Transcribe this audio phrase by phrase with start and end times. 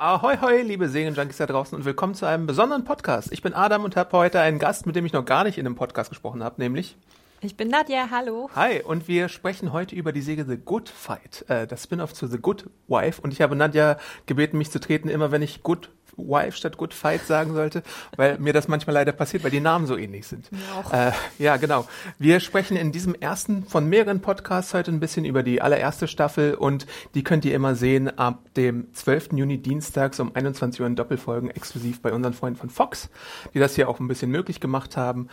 [0.00, 3.32] Ahoi, hoi, liebe Serienjunkies da draußen und willkommen zu einem besonderen Podcast.
[3.32, 5.66] Ich bin Adam und habe heute einen Gast, mit dem ich noch gar nicht in
[5.66, 6.96] einem Podcast gesprochen habe, nämlich
[7.40, 8.48] Ich bin Nadja, hallo.
[8.54, 12.28] Hi, und wir sprechen heute über die Serie The Good Fight, äh, das Spin-off zu
[12.28, 13.20] The Good Wife.
[13.20, 16.92] Und ich habe Nadja gebeten, mich zu treten, immer wenn ich Good Wife statt Good
[16.92, 17.82] Fight sagen sollte,
[18.16, 20.50] weil mir das manchmal leider passiert, weil die Namen so ähnlich sind.
[20.92, 21.86] Äh, ja, genau.
[22.18, 26.54] Wir sprechen in diesem ersten von mehreren Podcasts heute ein bisschen über die allererste Staffel
[26.54, 29.30] und die könnt ihr immer sehen ab dem 12.
[29.32, 33.08] Juni dienstags um 21 Uhr in Doppelfolgen exklusiv bei unseren Freunden von Fox,
[33.54, 35.28] die das hier auch ein bisschen möglich gemacht haben.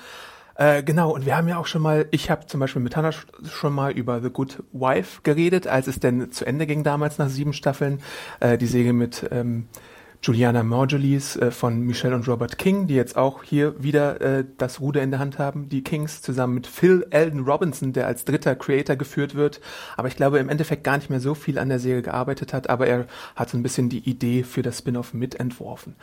[0.58, 3.10] Äh, genau, und wir haben ja auch schon mal, ich habe zum Beispiel mit Hannah
[3.10, 7.18] sch- schon mal über The Good Wife geredet, als es denn zu Ende ging damals
[7.18, 8.00] nach sieben Staffeln.
[8.40, 9.68] Äh, die Serie mit ähm,
[10.26, 14.82] Juliana Margulies äh, von Michelle und Robert King, die jetzt auch hier wieder äh, das
[14.82, 18.56] Ruder in der Hand haben, die Kings, zusammen mit Phil Eldon Robinson, der als dritter
[18.56, 19.62] Creator geführt wird,
[19.98, 22.72] aber ich glaube im Endeffekt gar nicht mehr so viel an der Serie gearbeitet hat,
[22.72, 25.96] aber er hat so ein bisschen die Idee für das Spin-off mitentworfen.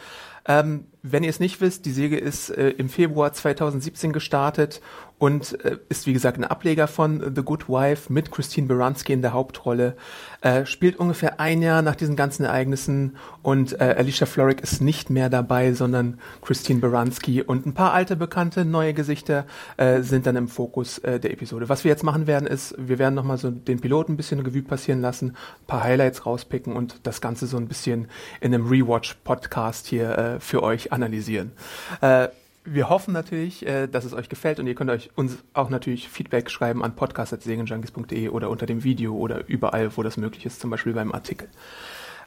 [0.47, 4.81] Ähm, wenn ihr es nicht wisst, die Serie ist äh, im Februar 2017 gestartet
[5.19, 9.23] und äh, ist wie gesagt ein Ableger von The Good Wife mit Christine Baranski in
[9.23, 9.97] der Hauptrolle.
[10.41, 15.11] Äh, spielt ungefähr ein Jahr nach diesen ganzen Ereignissen und äh, Alicia Florrick ist nicht
[15.11, 19.47] mehr dabei, sondern Christine Baranski und ein paar alte bekannte neue Gesichter
[19.77, 21.69] äh, sind dann im Fokus äh, der Episode.
[21.69, 24.63] Was wir jetzt machen werden, ist, wir werden nochmal so den Piloten ein bisschen Revue
[24.63, 28.09] passieren lassen, ein paar Highlights rauspicken und das Ganze so ein bisschen
[28.41, 31.53] in einem Rewatch-Podcast hier äh, für euch analysieren.
[32.01, 32.29] Äh,
[32.65, 36.09] wir hoffen natürlich, äh, dass es euch gefällt und ihr könnt euch uns auch natürlich
[36.09, 40.71] Feedback schreiben an podcast.segenjunkies.de oder unter dem Video oder überall, wo das möglich ist, zum
[40.71, 41.49] Beispiel beim Artikel.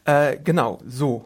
[0.03, 1.25] Äh, genau, so.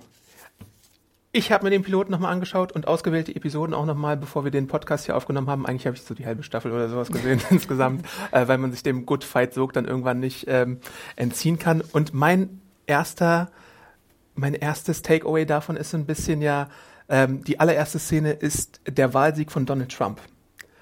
[1.32, 4.68] Ich habe mir den Piloten nochmal angeschaut und ausgewählte Episoden auch nochmal, bevor wir den
[4.68, 5.66] Podcast hier aufgenommen haben.
[5.68, 8.82] Eigentlich habe ich so die halbe Staffel oder sowas gesehen insgesamt, äh, weil man sich
[8.82, 10.80] dem Good Fight Sog dann irgendwann nicht ähm,
[11.16, 11.82] entziehen kann.
[11.82, 13.52] Und mein erster,
[14.40, 16.70] mein erstes Takeaway davon ist so ein bisschen ja,
[17.10, 20.22] ähm, die allererste Szene ist der Wahlsieg von Donald Trump.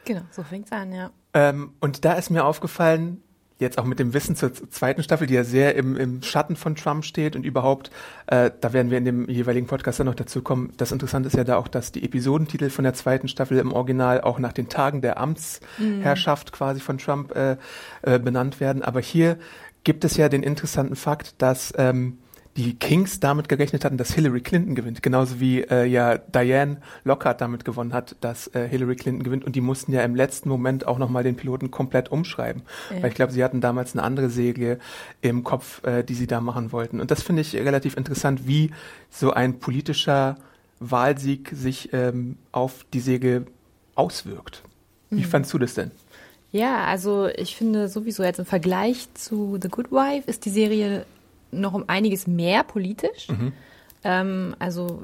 [0.06, 1.12] Genau, so fängt's an, ja.
[1.34, 3.22] Ähm, und da ist mir aufgefallen,
[3.59, 6.75] jetzt auch mit dem Wissen zur zweiten Staffel, die ja sehr im, im Schatten von
[6.75, 7.91] Trump steht und überhaupt,
[8.28, 10.74] äh, da werden wir in dem jeweiligen Podcast dann noch dazu kommen.
[10.78, 14.22] Das Interessante ist ja da auch, dass die Episodentitel von der zweiten Staffel im Original
[14.22, 17.57] auch nach den Tagen der Amtsherrschaft quasi von Trump äh,
[18.03, 18.84] äh, benannt werden.
[18.84, 19.38] Aber hier
[19.84, 22.19] gibt es ja den interessanten Fakt, dass ähm,
[22.57, 27.40] die Kings damit gerechnet hatten, dass Hillary Clinton gewinnt, genauso wie äh, ja Diane Lockhart
[27.40, 30.85] damit gewonnen hat, dass äh, Hillary Clinton gewinnt und die mussten ja im letzten Moment
[30.88, 32.63] auch nochmal den Piloten komplett umschreiben,
[32.94, 33.03] Ja.
[33.03, 34.79] weil ich glaube, sie hatten damals eine andere Serie
[35.22, 38.72] im Kopf, äh, die sie da machen wollten und das finde ich relativ interessant, wie
[39.12, 40.38] so ein politischer
[40.79, 43.45] Wahlsieg sich ähm, auf die Serie
[43.95, 44.63] auswirkt.
[45.09, 45.91] Wie fandst du das denn?
[46.51, 51.06] Ja, also ich finde sowieso jetzt im Vergleich zu The Good Wife ist die Serie
[51.52, 53.28] noch um einiges mehr politisch.
[54.03, 55.03] Ähm, also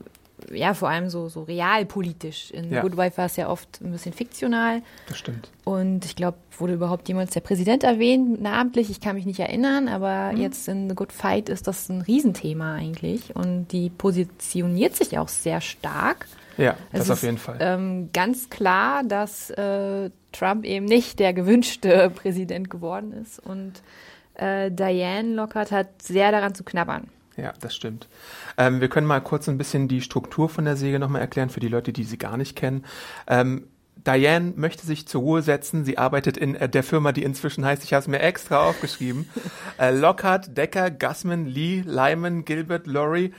[0.51, 2.51] ja, vor allem so, so realpolitisch.
[2.51, 2.81] In Ja.
[2.81, 4.81] Good Wife war es ja oft ein bisschen fiktional.
[5.07, 5.49] Das stimmt.
[5.63, 8.89] Und ich glaube, wurde überhaupt jemals der Präsident erwähnt, namentlich?
[8.89, 12.75] Ich kann mich nicht erinnern, aber jetzt in The Good Fight ist das ein Riesenthema
[12.75, 13.35] eigentlich.
[13.35, 16.27] Und die positioniert sich auch sehr stark.
[16.57, 17.57] Ja, das Es auf ist, jeden Fall.
[17.61, 23.39] Ähm, ganz klar, dass äh, Trump eben nicht der gewünschte Präsident geworden ist.
[23.39, 23.81] Und
[24.35, 27.09] äh, Diane Lockhart hat sehr daran zu knabbern.
[27.35, 28.07] Ja, das stimmt.
[28.57, 31.59] Ähm, wir können mal kurz ein bisschen die Struktur von der Serie nochmal erklären für
[31.59, 32.85] die Leute, die sie gar nicht kennen.
[33.27, 33.67] Ähm,
[34.05, 35.85] Diane möchte sich zur Ruhe setzen.
[35.85, 39.29] Sie arbeitet in äh, der Firma, die inzwischen heißt, ich habe es mir extra aufgeschrieben,
[39.79, 43.33] äh, Lockhart, Decker, Gussman, Lee, Lyman, Gilbert, Laurie,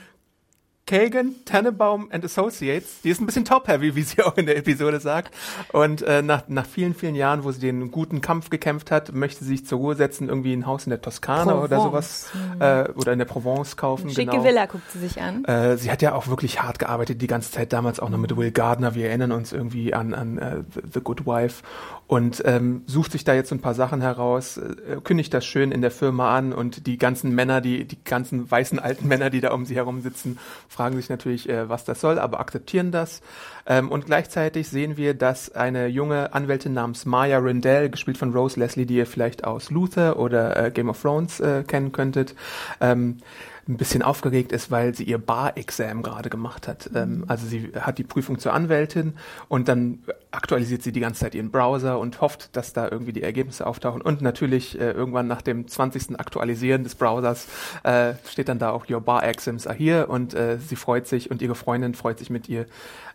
[0.87, 3.01] Kagan, Tannenbaum and Associates.
[3.03, 5.33] Die ist ein bisschen top-heavy, wie sie auch in der Episode sagt.
[5.73, 9.43] Und äh, nach, nach vielen, vielen Jahren, wo sie den guten Kampf gekämpft hat, möchte
[9.43, 12.87] sie sich zur Ruhe setzen, irgendwie ein Haus in der Toskana oder sowas Provence.
[12.87, 14.09] äh, oder in der Provence kaufen.
[14.11, 14.43] Schicke genau.
[14.43, 15.43] Villa guckt sie sich an.
[15.45, 18.37] Äh, sie hat ja auch wirklich hart gearbeitet die ganze Zeit damals auch noch mit
[18.37, 18.93] Will Gardner.
[18.93, 21.63] Wir erinnern uns irgendwie an, an The- The Good Wife
[22.07, 25.81] und ähm, sucht sich da jetzt ein paar Sachen heraus, äh, kündigt das schön in
[25.81, 29.51] der Firma an und die ganzen Männer, die die ganzen weißen alten Männer, die da
[29.51, 30.37] um sie herum sitzen,
[30.69, 33.21] fragen sich natürlich, äh, was das soll, aber akzeptieren das.
[33.65, 38.59] Ähm, und gleichzeitig sehen wir, dass eine junge Anwältin namens Maya Rindell, gespielt von Rose
[38.59, 42.35] Leslie, die ihr vielleicht aus Luther oder äh, Game of Thrones äh, kennen könntet,
[42.81, 43.17] ähm,
[43.67, 46.89] ein bisschen aufgeregt ist, weil sie ihr Bar-Exam gerade gemacht hat.
[46.93, 49.13] Ähm, also sie hat die Prüfung zur Anwältin
[49.47, 49.99] und dann
[50.31, 54.01] aktualisiert sie die ganze Zeit ihren Browser und hofft, dass da irgendwie die Ergebnisse auftauchen.
[54.01, 56.19] Und natürlich äh, irgendwann nach dem 20.
[56.19, 57.47] Aktualisieren des Browsers
[57.83, 61.31] äh, steht dann da auch Your Bar Exams are here und äh, sie freut sich
[61.31, 62.67] und ihre Freundin freut sich mit ihr.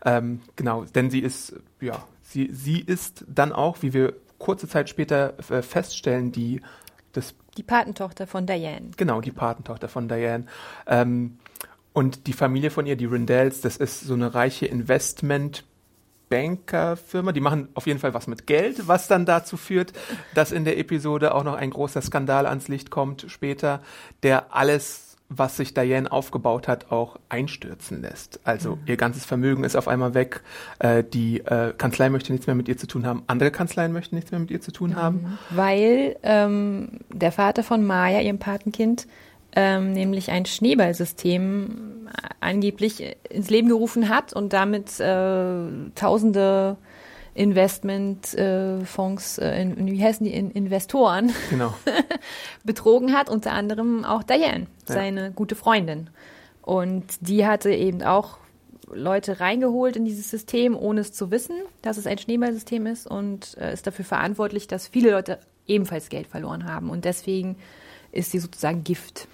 [0.05, 4.89] Ähm, genau, denn sie ist, ja, sie, sie ist dann auch, wie wir kurze Zeit
[4.89, 6.61] später äh, feststellen, die
[7.13, 8.91] das Die Patentochter von Diane.
[8.97, 10.47] Genau, die Patentochter von Diane.
[10.87, 11.39] Ähm,
[11.93, 17.33] und die Familie von ihr, die Rindells, das ist so eine reiche Investmentbankerfirma.
[17.33, 19.93] Die machen auf jeden Fall was mit Geld, was dann dazu führt,
[20.35, 23.83] dass in der Episode auch noch ein großer Skandal ans Licht kommt später,
[24.23, 28.41] der alles was sich Diane aufgebaut hat, auch einstürzen lässt.
[28.45, 30.43] Also ihr ganzes Vermögen ist auf einmal weg.
[30.81, 33.23] Äh, die äh, Kanzlei möchte nichts mehr mit ihr zu tun haben.
[33.29, 35.39] Andere Kanzleien möchten nichts mehr mit ihr zu tun haben.
[35.51, 39.07] Weil ähm, der Vater von Maya, ihrem Patenkind,
[39.55, 42.09] ähm, nämlich ein Schneeballsystem
[42.41, 46.77] angeblich ins Leben gerufen hat und damit äh, tausende
[47.41, 51.75] Investmentfonds, äh, in, wie heißen die, in, Investoren Genau.
[52.65, 54.95] betrogen hat, unter anderem auch Diane, Ja.
[54.95, 56.11] seine gute Freundin.
[56.63, 58.39] Und die hatte eben auch
[58.93, 63.57] Leute reingeholt in dieses System, ohne es zu wissen, dass es ein Schneeballsystem ist und
[63.59, 66.91] äh, ist dafür verantwortlich, dass viele Leute ebenfalls Geld verloren haben.
[66.91, 67.57] Und deswegen
[68.13, 69.29] ist sie sozusagen Gift.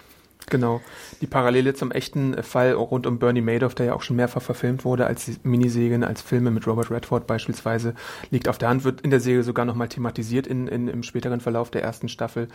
[0.49, 0.81] Genau.
[1.21, 4.85] Die Parallele zum echten Fall rund um Bernie Madoff, der ja auch schon mehrfach verfilmt
[4.85, 7.95] wurde als Miniserien, als Filme mit Robert Redford beispielsweise,
[8.31, 11.41] liegt auf der Hand, wird in der Serie sogar nochmal thematisiert in, in, im späteren
[11.41, 12.47] Verlauf der ersten Staffel,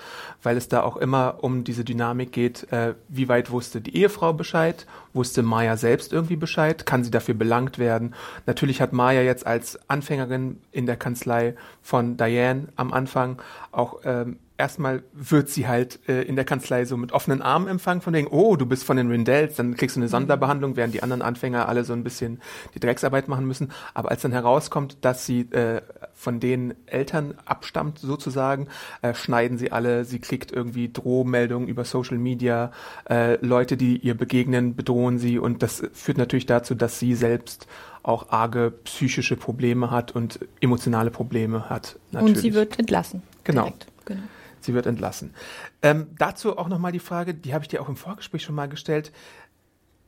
[0.42, 4.32] weil es da auch immer um diese Dynamik geht, äh, wie weit wusste die Ehefrau
[4.32, 8.16] Bescheid, wusste Maya selbst irgendwie Bescheid, kann sie dafür belangt werden.
[8.46, 13.42] Natürlich hat Maya jetzt als Anfängerin in der Kanzlei von Diane am Anfang
[13.74, 18.02] auch ähm, erstmal wird sie halt äh, in der Kanzlei so mit offenen Armen empfangen,
[18.02, 21.02] von wegen, oh, du bist von den Rindells, dann kriegst du eine Sonderbehandlung, während die
[21.02, 22.40] anderen Anfänger alle so ein bisschen
[22.76, 23.72] die Drecksarbeit machen müssen.
[23.96, 25.82] Aber als dann herauskommt, dass sie äh,
[26.14, 28.68] von den Eltern abstammt, sozusagen,
[29.02, 32.72] äh, schneiden sie alle, sie kriegt irgendwie Drohmeldungen über Social Media,
[33.10, 37.66] äh, Leute, die ihr begegnen, bedrohen sie und das führt natürlich dazu, dass sie selbst
[38.04, 41.98] auch arge psychische Probleme hat und emotionale Probleme hat.
[42.12, 42.36] Natürlich.
[42.36, 43.24] Und sie wird entlassen.
[43.44, 43.64] Genau.
[43.64, 43.88] Direkt.
[44.06, 44.22] genau.
[44.64, 45.34] Sie wird entlassen.
[45.82, 48.70] Ähm, dazu auch nochmal die Frage, die habe ich dir auch im Vorgespräch schon mal
[48.70, 49.12] gestellt.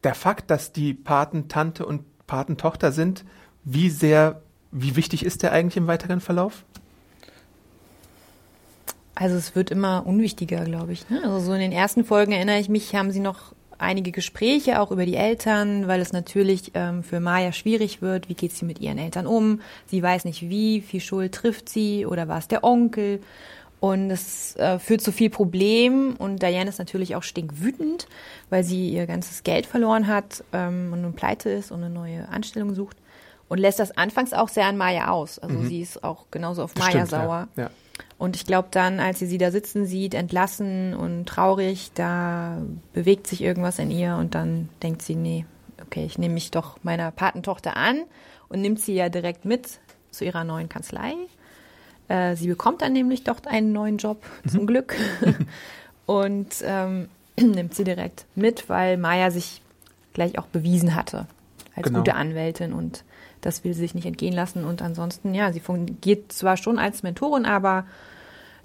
[0.03, 3.25] Der Fakt, dass die Patentante und Patentochter sind,
[3.63, 4.41] wie sehr,
[4.71, 6.65] wie wichtig ist der eigentlich im weiteren Verlauf?
[9.15, 11.09] Also es wird immer unwichtiger, glaube ich.
[11.09, 11.21] Ne?
[11.23, 14.91] Also so in den ersten Folgen erinnere ich mich, haben sie noch einige Gespräche auch
[14.91, 18.29] über die Eltern, weil es natürlich ähm, für Maya schwierig wird.
[18.29, 19.61] Wie geht sie mit ihren Eltern um?
[19.85, 23.19] Sie weiß nicht, wie viel Schuld trifft sie oder war es der Onkel?
[23.83, 28.07] Und es äh, führt zu viel Problem und Diane ist natürlich auch stinkwütend,
[28.49, 32.29] weil sie ihr ganzes Geld verloren hat ähm, und nun pleite ist und eine neue
[32.29, 32.95] Anstellung sucht
[33.49, 35.37] und lässt das anfangs auch sehr an Maya aus.
[35.37, 37.49] Also sie ist auch genauso auf Maya Stimmt, sauer.
[37.57, 37.63] Ja.
[37.63, 37.69] ja.
[38.17, 42.61] Und ich glaube dann, als sie sie da sitzen sieht, entlassen und traurig, da
[42.93, 45.45] bewegt sich irgendwas in ihr und dann denkt sie, nee,
[45.85, 48.03] okay, ich nehme mich doch meiner Patentochter an
[48.47, 51.15] und nimmt sie ja direkt mit zu ihrer neuen Kanzlei.
[52.13, 54.95] Äh, sie bekommt dann nämlich doch einen neuen Job, zum Glück.
[56.05, 57.09] und ähm,
[57.39, 59.61] nimmt sie direkt mit, weil Maya sich
[60.13, 61.25] gleich auch bewiesen hatte
[61.75, 61.99] als Genau.
[61.99, 63.03] gute Anwältin und
[63.41, 64.63] das will sie sich nicht entgehen lassen.
[64.63, 67.85] Und ansonsten, ja, sie fungiert zwar schon als Mentorin, aber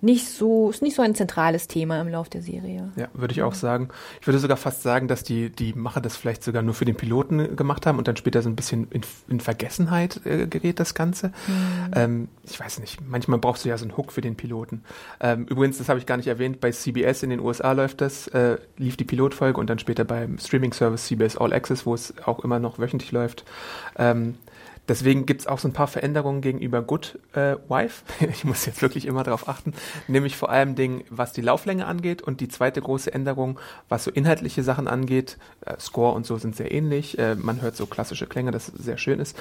[0.00, 2.92] nicht so, ist nicht so ein zentrales Thema im Lauf der Serie.
[2.96, 3.88] Ja, würde ich auch sagen.
[4.20, 6.94] Ich würde sogar fast sagen, dass die, die Macher das vielleicht sogar nur für den
[6.94, 10.94] Piloten gemacht haben und dann später so ein bisschen in, in Vergessenheit äh, gerät, das
[10.94, 11.32] Ganze.
[11.94, 14.84] Ähm, ich weiß nicht, manchmal brauchst du ja so einen Hook für den Piloten.
[15.20, 18.28] Ähm, übrigens, das habe ich gar nicht erwähnt, bei CBS in den USA läuft das,
[18.28, 22.44] äh, lief die Pilotfolge und dann später beim Streaming-Service CBS All Access, wo es auch
[22.44, 23.44] immer noch wöchentlich läuft.
[23.96, 24.36] Ähm,
[24.88, 28.04] Deswegen gibt's auch so ein paar Veränderungen gegenüber Good äh, Wife.
[28.38, 29.73] Ich muss jetzt wirklich immer darauf achten.
[30.07, 32.23] Nämlich vor allem Dingen, was die Lauflänge angeht.
[32.23, 35.38] Und die zweite große Änderung, was so inhaltliche Sachen angeht.
[35.64, 37.18] Äh, Score und so sind sehr ähnlich.
[37.18, 39.37] Äh, man hört so klassische Klänge, das sehr schön ist.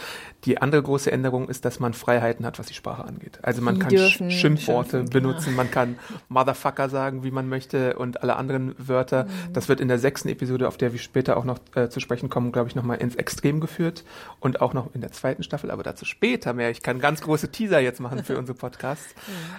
[0.46, 3.40] Die andere große Änderung ist, dass man Freiheiten hat, was die Sprache angeht.
[3.42, 5.30] Also man Die kann Sch Schimpfworte schimpfen, genau.
[5.30, 5.98] benutzen, man kann
[6.30, 9.26] Motherfucker sagen, wie man möchte und alle anderen Wörter.
[9.26, 9.54] Mhm.
[9.54, 12.30] Das wird in der sechsten Episode, auf der wir später auch noch äh, zu sprechen
[12.30, 14.04] kommen, glaube ich, nochmal ins Extrem geführt
[14.40, 16.70] und auch noch in der zweiten Staffel, aber dazu später mehr.
[16.70, 19.16] Ich kann ganz große Teaser jetzt machen für unsere Podcasts.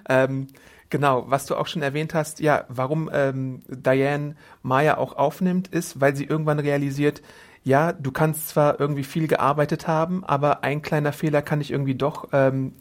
[0.09, 0.49] Ähm,
[0.91, 6.01] genau, was du auch schon erwähnt hast, ja, warum ähm, Diane Maya auch aufnimmt, ist,
[6.01, 7.23] weil sie irgendwann realisiert,
[7.65, 11.95] ja, du kannst zwar irgendwie viel gearbeitet haben, aber ein kleiner Fehler kann dich irgendwie
[11.95, 12.73] doch ähm,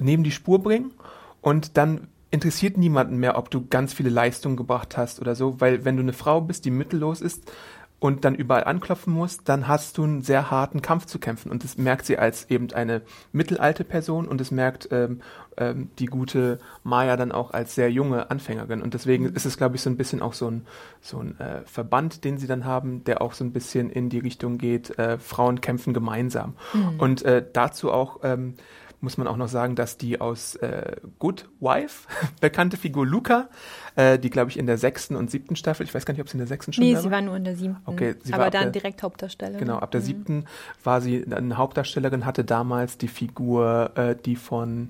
[0.00, 0.92] neben die Spur bringen
[1.40, 5.84] und dann interessiert niemanden mehr, ob du ganz viele Leistungen gebracht hast oder so, weil
[5.84, 7.50] wenn du eine Frau bist, die mittellos ist
[8.00, 11.50] und dann überall anklopfen musst, dann hast du einen sehr harten Kampf zu kämpfen.
[11.50, 13.02] Und das merkt sie als eben eine
[13.32, 15.20] mittelalte Person und das merkt ähm,
[15.56, 18.82] ähm, die gute Maya dann auch als sehr junge Anfängerin.
[18.82, 20.64] Und deswegen ist es, glaube ich, so ein bisschen auch so ein,
[21.00, 24.20] so ein äh, Verband, den sie dann haben, der auch so ein bisschen in die
[24.20, 26.54] Richtung geht, äh, Frauen kämpfen gemeinsam.
[26.98, 28.54] Und äh, dazu auch ähm,
[29.00, 32.08] muss man auch noch sagen, dass die aus äh, Good Wife
[32.40, 33.48] bekannte Figur Luca,
[33.96, 36.28] äh, die glaube ich in der sechsten und siebten Staffel, ich weiß gar nicht, ob
[36.28, 37.76] sie in der sechsten schon Nee, da sie war nur in der siebten.
[37.86, 39.60] Okay, sie war aber ab dann der- direkt Hauptdarstellerin.
[39.60, 40.44] Genau, ab der siebten
[40.82, 44.88] war sie eine Hauptdarstellerin, hatte damals die Figur, äh, die von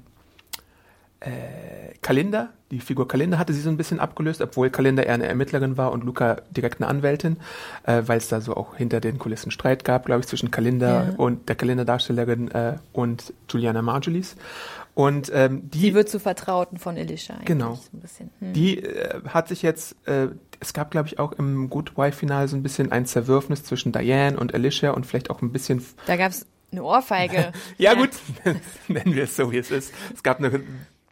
[1.21, 5.27] äh, Kalinda, die Figur Kalinda hatte sie so ein bisschen abgelöst, obwohl Kalinda eher eine
[5.27, 7.39] Ermittlerin war und Luca direkt eine Anwältin,
[7.85, 11.05] äh, weil es da so auch hinter den Kulissen Streit gab, glaube ich, zwischen Kalinda
[11.09, 11.15] Ja.
[11.17, 14.37] und der Kalinda-Darstellerin äh, und Juliana Margulies.
[14.95, 17.35] Und ähm, die Die wird zu Vertrauten von Elisha.
[17.35, 17.75] eigentlich, Genau.
[17.75, 18.25] So.
[18.41, 18.53] Hm.
[18.53, 20.29] die äh, hat sich jetzt, äh,
[20.61, 24.39] es gab glaube ich auch im Good Wife-Finale so ein bisschen ein Zerwürfnis zwischen Diane
[24.39, 27.53] und Alicia und vielleicht auch ein bisschen Da gab es eine Ohrfeige.
[27.79, 28.11] Ja, gut,
[28.89, 29.93] nennen wir es so, wie es ist.
[30.15, 30.61] Es gab eine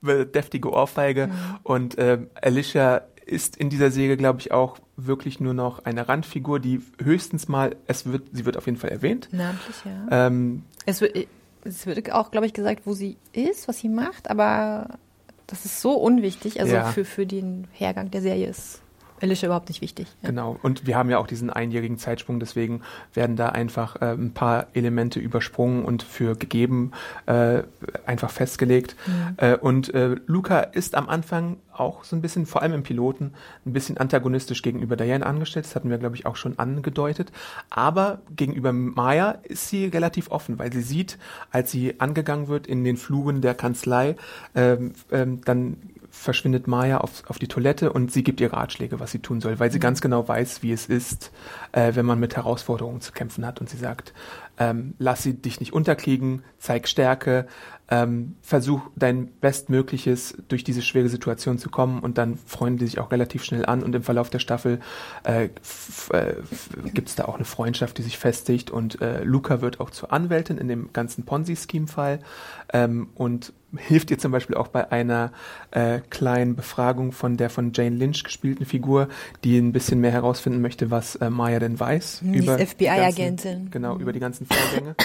[0.02, 1.30] deftige Ohrfeige
[1.62, 6.60] und ähm, Alicia ist in dieser Serie, glaube ich, auch wirklich nur noch eine Randfigur,
[6.60, 9.28] die höchstens mal, es wird, sie wird auf jeden Fall erwähnt.
[9.32, 10.26] Namentlich, ja.
[10.26, 11.26] Ähm, Es wird,
[11.64, 14.98] es wird auch, glaube ich, gesagt, wo sie ist, was sie macht, aber
[15.48, 16.60] das ist so unwichtig.
[16.60, 16.84] Also Ja.
[16.84, 18.80] für, für den Hergang der Serie ist
[19.20, 20.06] Alicia überhaupt nicht wichtig.
[20.23, 20.30] Ja.
[20.30, 20.58] Genau.
[20.62, 22.82] Und wir haben ja auch diesen einjährigen Zeitsprung, deswegen
[23.14, 26.92] werden da einfach äh, ein paar Elemente übersprungen und für gegeben
[27.26, 27.62] äh,
[28.04, 28.96] einfach festgelegt.
[29.37, 33.32] Äh, und äh, Luca ist am Anfang auch so ein bisschen, vor allem im Piloten,
[33.64, 35.66] ein bisschen antagonistisch gegenüber Diane angestellt.
[35.66, 37.32] Das hatten wir, glaube ich, auch schon angedeutet.
[37.70, 41.18] Aber gegenüber Maya ist sie relativ offen, weil sie sieht,
[41.50, 44.16] als sie angegangen wird in den Fluren der Kanzlei,
[44.54, 45.76] ähm, ähm, dann
[46.16, 49.58] verschwindet Maya auf, auf die Toilette und sie gibt ihr Ratschläge, was sie tun soll,
[49.58, 51.30] weil sie ganz genau weiß, wie es ist,
[51.73, 53.61] äh, wenn man mit Herausforderungen zu kämpfen hat.
[53.61, 54.12] Und sie sagt,
[54.58, 57.46] ähm, lass sie dich nicht unterkriegen, zeig Stärke,
[57.88, 62.99] ähm, versuch dein Bestmögliches durch diese schwere Situation zu kommen und dann freuen die sich
[62.99, 64.81] auch relativ schnell an und im Verlauf der Staffel
[65.25, 66.35] äh, äh,
[66.93, 70.12] gibt es da auch eine Freundschaft, die sich festigt und äh, Luca wird auch zur
[70.12, 72.21] Anwältin in dem ganzen Ponzi-Scheme-Fall
[72.73, 75.33] ähm, und hilft ihr zum Beispiel auch bei einer
[75.71, 79.09] äh, kleinen Befragung von der von Jane Lynch gespielten Figur,
[79.45, 82.21] die ein bisschen mehr herausfinden möchte, was äh, Maya denn weiß.
[82.23, 83.71] Die über die FBI-Agentin.
[83.71, 84.97] Genau, über die ganzen Vorgänge.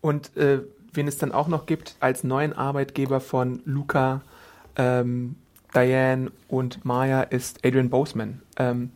[0.00, 0.60] Und äh,
[0.96, 4.22] wen es dann auch noch gibt als neuen Arbeitgeber von Luca,
[4.76, 5.36] ähm,
[5.74, 8.40] Diane und Maya ist Adrian Boseman.
[8.56, 8.90] Ähm,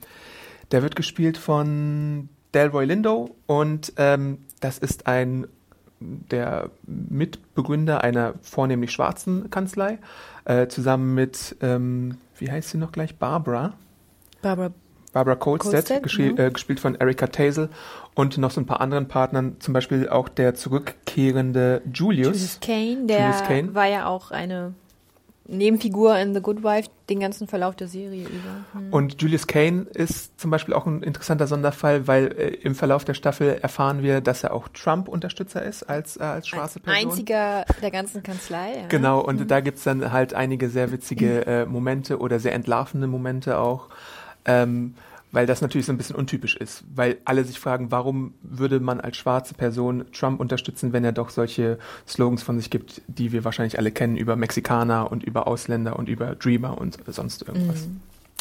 [0.73, 5.47] der wird gespielt von Delroy Lindo und ähm, das ist ein
[6.01, 9.99] der Mitbegründer einer vornehmlich schwarzen Kanzlei,
[10.47, 13.75] äh, zusammen mit, ähm, wie heißt sie noch gleich, Barbara.
[14.41, 14.73] Barbara
[15.13, 16.47] Barbara Colstead, Colstead, ja.
[16.47, 17.69] äh, gespielt von Erika Tazel
[18.15, 22.27] und noch so ein paar anderen Partnern, zum Beispiel auch der zurückkehrende Julius.
[22.27, 23.75] Julius Kane, der Julius Kane.
[23.75, 24.75] war ja auch eine
[25.51, 28.65] Nebenfigur in The Good Wife den ganzen Verlauf der Serie über.
[28.73, 28.93] Hm.
[28.93, 33.15] Und Julius Kane ist zum Beispiel auch ein interessanter Sonderfall, weil äh, im Verlauf der
[33.15, 37.11] Staffel erfahren wir, dass er auch Trump-Unterstützer ist als, äh, als schwarze Als Person.
[37.11, 38.77] einziger der ganzen Kanzlei.
[38.77, 38.87] Ja.
[38.89, 43.59] Genau, und da gibt's dann halt einige sehr witzige äh, Momente oder sehr entlarvende Momente
[43.59, 43.89] auch,
[44.45, 44.95] ähm,
[45.33, 49.01] weil das natürlich so ein bisschen untypisch ist, weil alle sich fragen, warum würde man
[49.01, 53.45] als schwarze Person Trump unterstützen, wenn er doch solche Slogans von sich gibt, die wir
[53.45, 57.87] wahrscheinlich alle kennen über Mexikaner und über Ausländer und über Dreamer und sonst irgendwas.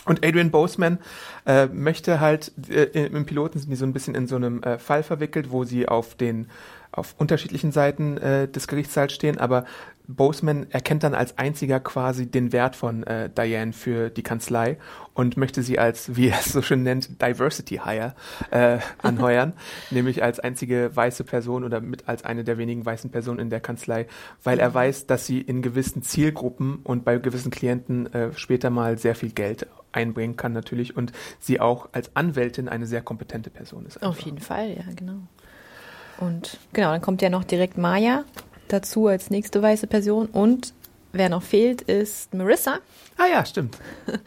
[0.10, 0.98] Und Adrian Boseman
[1.46, 4.80] äh, möchte halt, äh, im Piloten sind die so ein bisschen in so einem äh,
[4.80, 6.48] Fall verwickelt, wo sie auf den
[6.92, 9.66] auf unterschiedlichen Seiten äh, des Gerichtssaals stehen, aber
[10.08, 14.80] Boseman erkennt dann als einziger quasi den Wert von äh, Diane für die Kanzlei
[15.14, 18.16] und möchte sie als, wie er es so schön nennt, Diversity Hire
[18.50, 19.54] äh, anheuern,
[19.92, 23.60] nämlich als einzige weiße Person oder mit als eine der wenigen weißen Personen in der
[23.60, 24.08] Kanzlei,
[24.44, 28.98] weil er weiß, dass sie in gewissen Zielgruppen und bei gewissen Klienten äh, später mal
[28.98, 33.86] sehr viel Geld einbringen kann natürlich und sie auch als Anwältin eine sehr kompetente Person
[33.86, 33.98] ist.
[33.98, 34.26] Auf einfach.
[34.26, 35.20] jeden Fall, ja, genau.
[36.20, 38.26] Und genau, dann kommt ja noch direkt Maya
[38.68, 40.28] dazu als nächste weiße Person.
[40.28, 40.74] Und
[41.12, 42.80] wer noch fehlt, ist Marissa,
[43.20, 43.78] Ah ja, stimmt.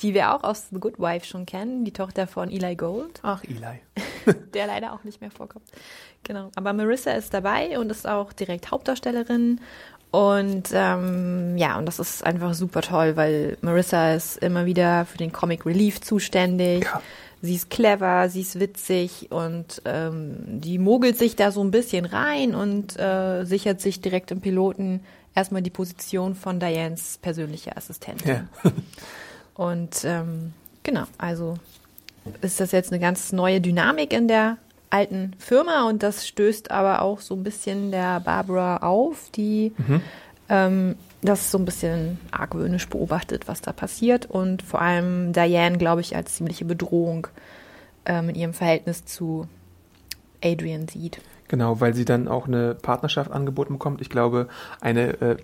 [0.00, 3.44] die wir auch aus The Good Wife schon kennen, die Tochter von Eli Gold, Ach,
[3.44, 3.80] Eli.
[4.54, 5.68] der leider auch nicht mehr vorkommt.
[6.24, 6.50] Genau.
[6.56, 9.60] Aber Marissa ist dabei und ist auch direkt Hauptdarstellerin.
[10.10, 15.18] Und ähm, ja, und das ist einfach super toll, weil Marissa ist immer wieder für
[15.18, 16.84] den Comic Relief zuständig.
[16.84, 17.00] Ja.
[17.42, 22.04] Sie ist clever, sie ist witzig und ähm, die mogelt sich da so ein bisschen
[22.04, 25.00] rein und äh, sichert sich direkt im Piloten
[25.34, 28.48] erstmal die Position von Dianes persönlicher Assistentin.
[28.64, 28.70] Ja.
[29.54, 31.58] Und ähm, genau, also
[32.40, 34.56] ist das jetzt eine ganz neue Dynamik in der
[34.90, 39.72] alten Firma und das stößt aber auch so ein bisschen der Barbara auf, die
[40.48, 46.00] ähm, das so ein bisschen argwöhnisch beobachtet, was da passiert und vor allem Diane, glaube
[46.00, 47.28] ich, als ziemliche Bedrohung
[48.06, 49.46] ähm, in ihrem Verhältnis zu
[50.42, 51.20] Adrian sieht.
[51.48, 54.00] Genau, weil sie dann auch eine Partnerschaft angeboten bekommt.
[54.00, 54.48] Ich glaube,
[54.80, 55.36] eine, äh,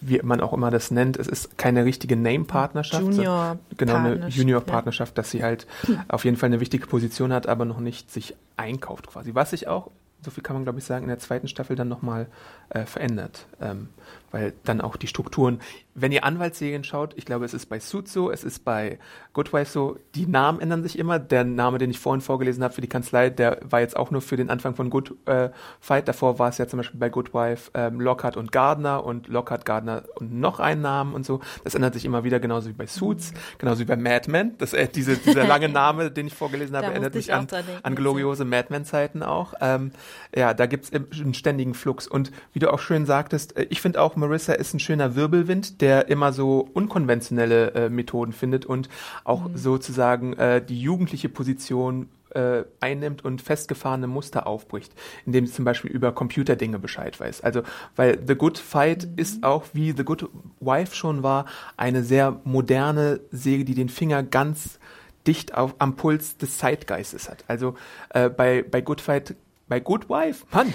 [0.00, 3.02] wie man auch immer das nennt, es ist keine richtige Name-Partnerschaft.
[3.02, 5.66] Junior Genau, eine Partnerschaft, Junior-Partnerschaft, dass sie halt
[6.08, 9.34] auf jeden Fall eine wichtige Position hat, aber noch nicht sich einkauft quasi.
[9.34, 9.90] Was sich auch,
[10.22, 12.26] so viel kann man glaube ich sagen, in der zweiten Staffel dann nochmal
[12.70, 13.46] äh, verändert.
[13.60, 13.88] Ähm,
[14.30, 15.58] weil dann auch die Strukturen,
[15.94, 18.98] wenn ihr Anwaltsserien schaut, ich glaube, es ist bei Suits so, es ist bei
[19.32, 21.18] Good Wife so, die Namen ändern sich immer.
[21.18, 24.20] Der Name, den ich vorhin vorgelesen habe für die Kanzlei, der war jetzt auch nur
[24.20, 25.48] für den Anfang von Good äh,
[25.80, 26.08] Fight.
[26.08, 29.64] Davor war es ja zum Beispiel bei Good Wife ähm, Lockhart und Gardner und Lockhart,
[29.64, 31.40] Gardner und noch einen Namen und so.
[31.64, 34.56] Das ändert sich immer wieder, genauso wie bei Suits, genauso wie bei Mad Men.
[34.58, 37.54] Das, äh, diese, dieser lange Name, den ich vorgelesen habe, Da erinnert musste ich mich
[37.56, 39.54] an, an gloriose Mad Men-Zeiten auch.
[39.62, 39.92] Ähm,
[40.36, 42.06] ja, da gibt's im- einen ständigen Flux.
[42.06, 45.80] Und wie du auch schön sagtest, äh, ich finde auch, Marissa ist ein schöner Wirbelwind,
[45.80, 48.88] der immer so unkonventionelle äh, Methoden findet und
[49.24, 49.56] auch Mhm.
[49.56, 54.92] sozusagen äh, die jugendliche Position äh, einnimmt und festgefahrene Muster aufbricht,
[55.24, 57.40] indem sie zum Beispiel über Computerdinge Bescheid weiß.
[57.40, 57.62] Also,
[57.96, 59.12] weil The Good Fight Mhm.
[59.16, 60.28] ist auch, wie The Good
[60.60, 61.46] Wife schon war,
[61.78, 64.78] eine sehr moderne Serie, die den Finger ganz
[65.26, 67.44] dicht auf, am Puls des Zeitgeistes hat.
[67.48, 67.74] Also
[68.10, 69.34] äh, bei, bei Good Fight,
[69.68, 70.72] bei Good Wife, Mann,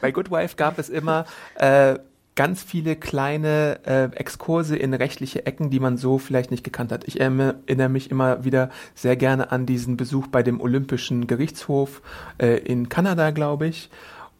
[0.00, 1.98] bei Good Wife gab es immer äh,
[2.34, 7.04] ganz viele kleine äh, Exkurse in rechtliche Ecken, die man so vielleicht nicht gekannt hat.
[7.06, 12.00] Ich erinnere mich immer wieder sehr gerne an diesen Besuch bei dem Olympischen Gerichtshof
[12.38, 13.90] äh, in Kanada, glaube ich,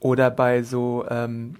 [0.00, 1.56] oder bei so ähm,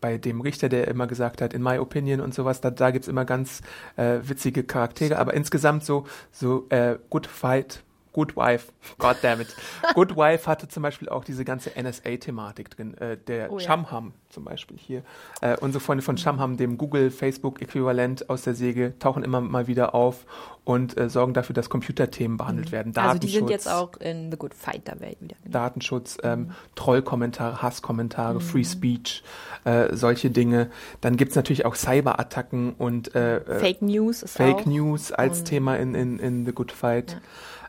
[0.00, 3.08] bei dem Richter, der immer gesagt hat, in my opinion und sowas, da, da gibt's
[3.08, 3.62] immer ganz
[3.96, 7.83] äh, witzige Charaktere, aber insgesamt so, so äh, Good Fight,
[8.14, 9.48] Good Wife, God damn it.
[9.94, 13.64] Good Wife hatte zum Beispiel auch diese ganze NSA-Thematik drin, äh, der Oh ja.
[13.66, 15.02] Shamham zum Beispiel hier.
[15.42, 19.94] Äh, unsere Freunde von Shamham, dem Google, Facebook-Äquivalent aus der Säge, tauchen immer mal wieder
[19.94, 20.24] auf
[20.64, 22.96] und äh, sorgen dafür, dass Computerthemen behandelt werden.
[22.96, 23.50] Also die sind Datenschutz.
[23.50, 25.36] jetzt auch in The Good Fight dabei wieder.
[25.44, 25.52] Genau.
[25.52, 28.40] Datenschutz, ähm, Trollkommentare, Hasskommentare, Mhm.
[28.40, 29.22] Free Speech,
[29.64, 30.70] äh, solche Dinge.
[31.00, 34.66] Dann gibt's natürlich auch Cyberattacken und äh, äh, Fake News ist Fake auch.
[34.66, 37.18] News als Und- Thema in, in, in The Good Fight.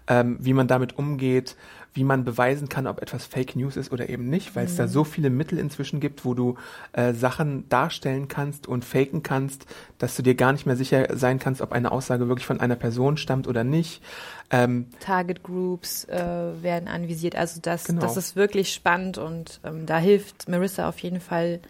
[0.08, 1.56] Ähm, wie man damit umgeht,
[1.96, 4.78] wie man beweisen kann, ob etwas Fake News ist oder eben nicht, weil es Mhm.
[4.78, 6.56] da so viele Mittel inzwischen gibt, wo du
[6.91, 9.65] äh, Sachen darstellen kannst und faken kannst,
[9.98, 12.76] dass du dir gar nicht mehr sicher sein kannst, ob eine Aussage wirklich von einer
[12.76, 14.04] Person stammt oder nicht.
[14.52, 16.22] Ähm, Target Groups äh,
[16.62, 17.36] werden anvisiert.
[17.36, 18.02] Also das, Genau.
[18.02, 21.62] das ist wirklich spannend und ähm, da hilft Marissa auf jeden Fall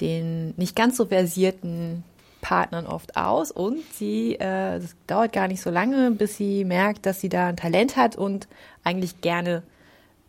[0.00, 2.02] den nicht ganz so versierten
[2.40, 7.06] Partnern oft aus und sie, äh, es dauert gar nicht so lange, bis sie merkt,
[7.06, 8.48] dass sie da ein Talent hat und
[8.84, 9.62] eigentlich gerne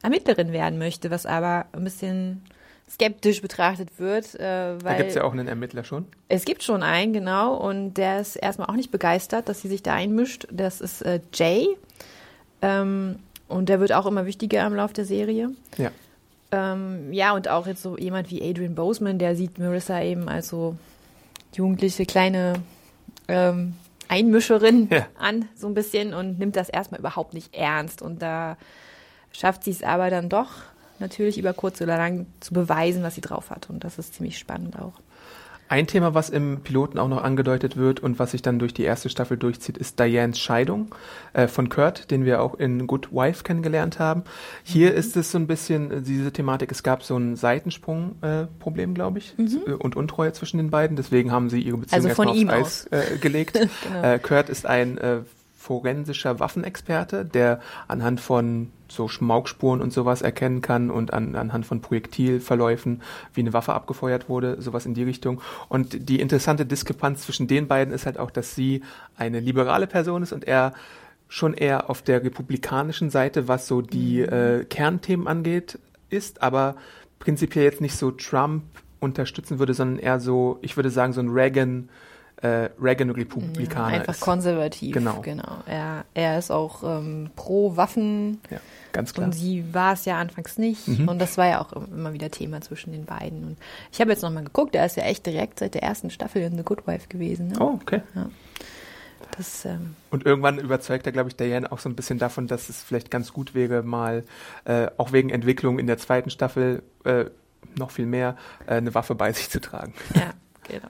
[0.03, 2.41] Ermittlerin werden möchte, was aber ein bisschen
[2.89, 6.05] skeptisch betrachtet wird, äh, da weil gibt's ja auch einen Ermittler schon.
[6.27, 9.81] es gibt schon einen, genau, und der ist erstmal auch nicht begeistert, dass sie sich
[9.81, 10.47] da einmischt.
[10.51, 11.67] Das ist äh, Jay.
[12.61, 15.51] Ähm, und der wird auch immer wichtiger im Lauf der Serie.
[15.77, 15.91] Ja.
[16.51, 20.49] Ähm, ja, und auch jetzt so jemand wie Adrian Boseman, der sieht Marissa eben als
[20.49, 20.75] so
[21.53, 22.53] jugendliche kleine
[23.27, 23.75] ähm,
[24.07, 25.07] Einmischerin Ja.
[25.17, 28.01] an, so ein bisschen, und nimmt das erstmal überhaupt nicht ernst.
[28.01, 28.57] Und da
[29.31, 30.49] schafft sie es aber dann doch
[30.99, 33.69] natürlich über kurz oder lang zu beweisen, was sie drauf hat.
[33.69, 34.93] Und das ist ziemlich spannend auch.
[35.71, 38.83] Ein Thema, was im Piloten auch noch angedeutet wird und was sich dann durch die
[38.83, 40.93] erste Staffel durchzieht, ist Dianes Scheidung
[41.31, 44.23] äh, von Kurt, den wir auch in Good Wife kennengelernt haben.
[44.63, 48.93] Hier ist es so ein bisschen äh, diese Thematik, es gab so ein Seitensprung-Problem, äh,
[48.93, 50.97] glaube ich, äh, und Untreue zwischen den beiden.
[50.97, 53.57] Deswegen haben sie ihre Beziehung Also erstmal ihm aufs Eis äh, gelegt.
[54.03, 54.99] äh, Kurt ist ein
[55.71, 61.79] forensischer Waffenexperte, der anhand von so Schmaugsspuren und sowas erkennen kann und an, anhand von
[61.79, 63.01] Projektilverläufen,
[63.33, 65.39] wie eine Waffe abgefeuert wurde, sowas in die Richtung.
[65.69, 68.81] Und die interessante Diskrepanz zwischen den beiden ist halt auch, dass sie
[69.15, 70.73] eine liberale Person ist und er
[71.29, 75.79] schon eher auf der republikanischen Seite, was so die äh, Kernthemen angeht,
[76.09, 76.75] ist, aber
[77.19, 78.63] prinzipiell jetzt nicht so Trump
[78.99, 81.87] unterstützen würde, sondern eher so, ich würde sagen, so ein Reagan
[82.41, 84.21] äh, Reagan-Republikaner Einfach ist.
[84.21, 84.93] konservativ.
[84.93, 85.21] Genau.
[85.21, 85.57] genau.
[85.65, 88.41] Er, er ist auch ähm, pro Waffen.
[88.49, 88.57] Ja,
[88.91, 89.27] ganz klar.
[89.27, 89.33] Mhm.
[89.33, 90.87] Und sie war es ja anfangs nicht.
[90.87, 93.43] Und das war ja auch immer wieder Thema zwischen den beiden.
[93.43, 93.57] Und
[93.91, 96.57] ich habe jetzt nochmal geguckt, er ist ja echt direkt seit der ersten Staffel in
[96.57, 97.49] The Good Wife gewesen.
[97.49, 97.57] Ne?
[97.59, 98.01] Oh, okay.
[99.37, 102.69] Das, ähm, Und irgendwann überzeugt er, glaube ich, Diane auch so ein bisschen davon, dass
[102.69, 104.23] es vielleicht ganz gut wäre, mal
[104.65, 107.25] äh, auch wegen Entwicklung in der zweiten Staffel äh,
[107.77, 109.93] noch viel mehr äh, eine Waffe bei sich zu tragen.
[110.15, 110.33] ja,
[110.67, 110.89] genau.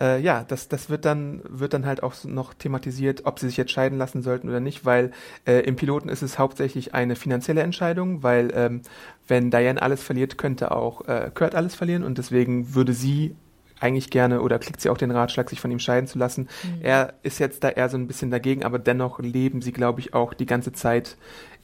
[0.00, 3.56] Äh, ja, das, das wird dann, wird dann halt auch noch thematisiert, ob sie sich
[3.56, 5.12] jetzt scheiden lassen sollten oder nicht, weil
[5.46, 8.82] äh, im Piloten ist es hauptsächlich eine finanzielle Entscheidung, weil ähm,
[9.28, 13.36] wenn Diane alles verliert, könnte auch äh, Kurt alles verlieren und deswegen würde sie
[13.78, 16.48] eigentlich gerne oder kriegt sie auch den Ratschlag, sich von ihm scheiden zu lassen.
[16.82, 20.12] Er ist jetzt da eher so ein bisschen dagegen, aber dennoch leben sie, glaube ich,
[20.12, 21.16] auch die ganze Zeit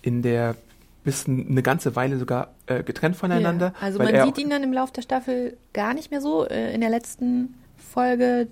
[0.03, 0.57] in der
[1.05, 3.67] bis eine ganze Weile sogar äh, getrennt voneinander.
[3.67, 6.49] Ja, also man sieht ihn dann im Laufe der Staffel gar nicht mehr so.
[6.49, 7.55] Äh, In der letzten
[7.97, 8.49] Folge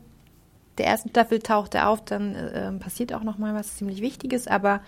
[0.79, 4.49] der ersten Staffel taucht er auf, dann äh, passiert auch noch mal was ziemlich Wichtiges,
[4.49, 4.81] aber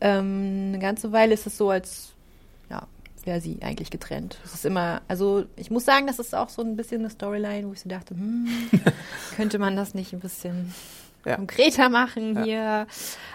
[0.00, 2.14] ähm, eine ganze Weile ist es so, als
[2.70, 2.86] ja,
[3.24, 4.38] wäre sie eigentlich getrennt.
[4.42, 7.68] Es ist immer, also ich muss sagen, das ist auch so ein bisschen eine Storyline,
[7.68, 8.48] wo ich so dachte, hm,
[9.36, 10.74] könnte man das nicht ein bisschen
[11.26, 11.36] Ja.
[11.36, 12.86] konkreter machen hier?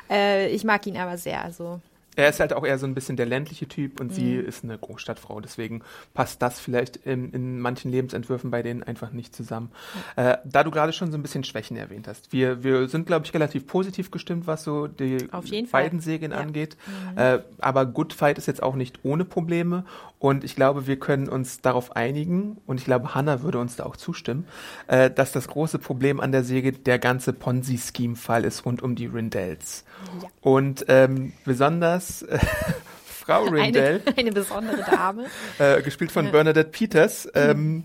[0.10, 1.80] Äh, ich mag ihn aber sehr, also
[2.15, 4.45] Er ist halt auch eher so ein bisschen der ländliche Typ und sie Mhm.
[4.47, 5.39] ist eine Großstadtfrau.
[5.41, 5.82] Deswegen
[6.13, 9.71] passt das vielleicht in, in manchen Lebensentwürfen bei denen einfach nicht zusammen.
[10.15, 12.32] Äh, da du gerade schon so ein bisschen Schwächen erwähnt hast.
[12.32, 15.84] Wir, wir sind, glaube ich, relativ positiv gestimmt, was so die Auf jeden Fall.
[15.84, 16.38] beiden Serien Ja.
[16.41, 16.47] Mhm.
[16.47, 16.78] angeht.
[17.15, 19.86] Äh, aber Good Fight ist jetzt auch nicht ohne Probleme.
[20.19, 23.86] Und ich glaube, wir können uns darauf einigen, und ich glaube, Hannah würde uns da
[23.86, 24.47] auch zustimmen,
[24.88, 29.06] äh, dass das große Problem an der Serie der ganze Ponzi-Scheme-Fall ist rund um die
[29.08, 29.84] Rindells.
[30.21, 30.30] Ja.
[30.41, 32.39] Und ähm, besonders äh,
[33.05, 35.25] Frau Rindell, eine, eine besondere Dame.
[35.59, 36.31] äh, gespielt von Ja.
[36.31, 37.83] Bernadette Peters, ähm,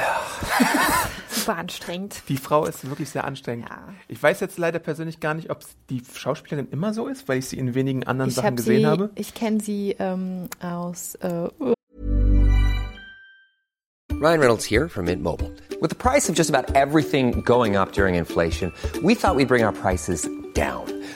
[1.29, 2.21] Super anstrengend.
[2.29, 3.67] die Frau ist wirklich sehr anstrengend.
[3.69, 3.89] Ja.
[4.07, 7.49] Ich weiß jetzt leider persönlich gar nicht, ob die Schauspielerin immer so ist, weil ich
[7.49, 9.09] sie in wenigen anderen Ich Sachen habe gesehen sie, habe.
[9.15, 11.49] ich kenne sie ähm, aus äh,
[14.13, 15.51] Ryan Reynolds here from Mint Mobile.
[15.81, 18.71] With the price of just about everything going up during inflation,
[19.03, 20.85] we thought we'd bring our prices down.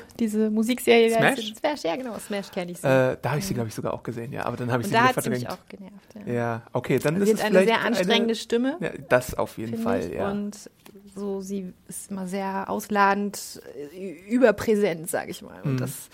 [0.18, 1.10] diese Musikserie.
[1.14, 1.36] Smash?
[1.36, 1.54] sie?
[1.54, 2.86] Smash, ja genau, Smash kenne ich sie.
[2.86, 4.44] Äh, da habe ich sie, glaube ich, sogar auch gesehen, ja.
[4.44, 5.60] Aber dann habe ich Und sie da wieder hat sie mich verdrängt.
[5.62, 6.26] auch genervt.
[6.26, 6.32] Ja.
[6.32, 9.58] Ja, okay, dann Sie ist hat es eine vielleicht sehr anstrengende Stimme, Ja, das auf
[9.58, 10.12] jeden Fall, ich.
[10.14, 10.30] ja.
[10.30, 10.70] Und
[11.14, 13.60] so, sie ist immer sehr ausladend,
[13.94, 15.58] äh, überpräsent, sage ich mal.
[15.62, 15.70] Mhm.
[15.72, 16.08] Und das,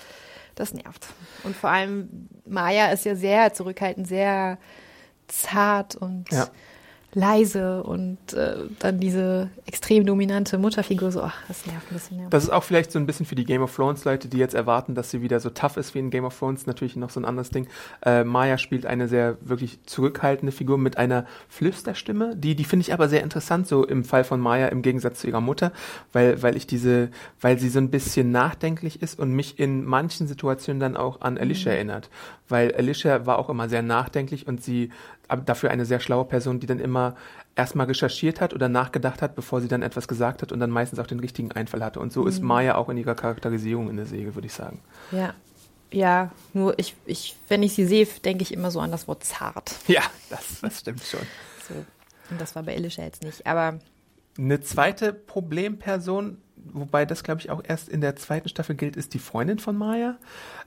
[0.54, 1.06] das nervt.
[1.44, 4.58] Und vor allem, Maya ist ja sehr zurückhaltend, sehr
[5.28, 6.48] zart und Ja.
[7.14, 12.21] Leise und äh, dann diese extrem dominante Mutterfigur, so, ach, das nervt ein bisschen.
[12.21, 12.27] Ja.
[12.29, 14.55] Das ist auch vielleicht so ein bisschen für die Game of Thrones Leute, die jetzt
[14.55, 17.18] erwarten, dass sie wieder so tough ist wie in Game of Thrones, natürlich noch so
[17.18, 17.66] ein anderes Ding.
[18.05, 22.92] Äh, Maya spielt eine sehr wirklich zurückhaltende Figur mit einer Flüsterstimme, die, die finde ich
[22.92, 25.73] aber sehr interessant, so im Fall von Maya im Gegensatz zu ihrer Mutter,
[26.12, 30.29] weil, weil ich diese, weil sie so ein bisschen nachdenklich ist und mich in manchen
[30.29, 32.11] Situationen dann auch an Alicia erinnert.
[32.51, 34.90] Weil Alicia war auch immer sehr nachdenklich und sie
[35.28, 37.14] aber dafür eine sehr schlaue Person, die dann immer
[37.54, 40.98] erstmal recherchiert hat oder nachgedacht hat, bevor sie dann etwas gesagt hat und dann meistens
[40.98, 42.00] auch den richtigen Einfall hatte.
[42.00, 44.80] Und so ist Maya auch in ihrer Charakterisierung in der Säge, würde ich sagen.
[45.12, 45.34] Ja.
[45.90, 49.24] Ja, nur ich, ich, wenn ich sie sehe, denke ich immer so an das Wort
[49.24, 49.74] zart.
[49.86, 51.20] Ja, das, das stimmt schon.
[51.66, 51.74] So.
[52.30, 53.46] Und das war bei Alicia jetzt nicht.
[53.46, 53.78] Aber
[54.36, 56.36] Eine zweite Problemperson,
[56.72, 59.76] wobei das glaube ich auch erst in der zweiten Staffel gilt, ist die Freundin von
[59.78, 60.16] Maya.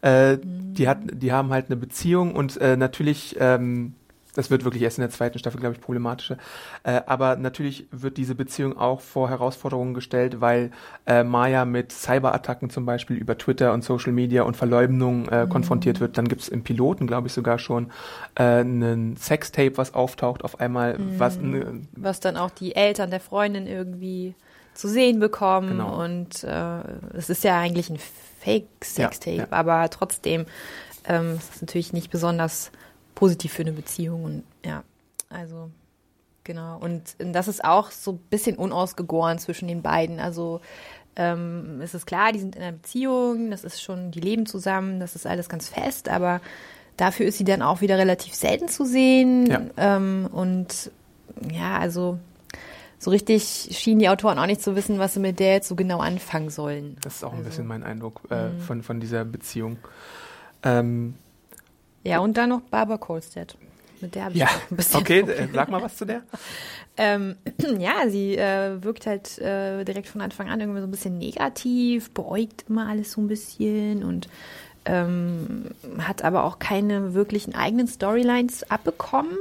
[0.02, 3.93] Äh, Die hat, die haben halt eine Beziehung und äh, natürlich, ähm,
[4.34, 6.38] das wird wirklich erst in der zweiten Staffel, glaube ich, problematischer.
[6.84, 10.72] Äh, aber natürlich wird diese Beziehung auch vor Herausforderungen gestellt, weil
[11.06, 16.00] äh, Maya mit Cyberattacken zum Beispiel über Twitter und Social Media und Verleumdungen äh, konfrontiert
[16.00, 16.17] wird.
[16.17, 17.91] Dann gibt es im Piloten, glaube ich, sogar schon
[18.36, 23.20] äh, einen Sextape, was auftaucht auf einmal, was ne, was dann auch die Eltern der
[23.20, 24.36] Freundin irgendwie
[24.74, 25.70] zu sehen bekommen.
[25.70, 26.02] Genau.
[26.04, 26.82] Und äh,
[27.13, 28.00] es ist ja eigentlich ein
[28.39, 29.48] Fake-Sextape, Ja, ja.
[29.52, 30.46] aber trotzdem
[31.06, 32.72] ähm, es ist natürlich nicht besonders
[33.22, 34.24] positiv für eine Beziehung.
[34.24, 34.84] Und ja,
[35.30, 35.70] also
[36.44, 36.80] genau.
[36.80, 40.20] Und das ist auch so ein bisschen unausgegoren zwischen den beiden.
[40.20, 40.60] Also
[41.16, 45.00] ähm, es ist klar, die sind in einer Beziehung, das ist schon, die leben zusammen,
[45.00, 46.42] das ist alles ganz fest, aber
[46.98, 49.46] dafür ist sie dann auch wieder relativ selten zu sehen.
[49.46, 49.62] Ja.
[49.78, 50.90] Ähm, und
[51.54, 52.18] ja, also
[52.98, 55.76] so richtig schienen die Autoren auch nicht zu wissen, was sie mit der jetzt so
[55.76, 56.98] genau anfangen sollen.
[57.04, 58.60] Das ist auch ein Also, bisschen mein Eindruck äh, Mhm.
[58.62, 59.78] von, von dieser Beziehung.
[60.64, 61.14] Ähm,
[62.04, 63.56] Ja, und dann noch Barbara Kolstedt.
[64.02, 65.42] Mit der habe ich ja, ein bisschen okay, Probleme.
[65.50, 66.24] äh, sag mal was zu der.
[66.98, 67.38] Ähm,
[67.80, 72.12] ja, sie äh, wirkt halt äh, direkt von Anfang an irgendwie so ein bisschen negativ,
[72.12, 74.28] beäugt immer alles so ein bisschen und
[74.84, 75.68] ähm,
[76.00, 79.38] hat aber auch keine wirklichen eigenen Storylines abbekommen.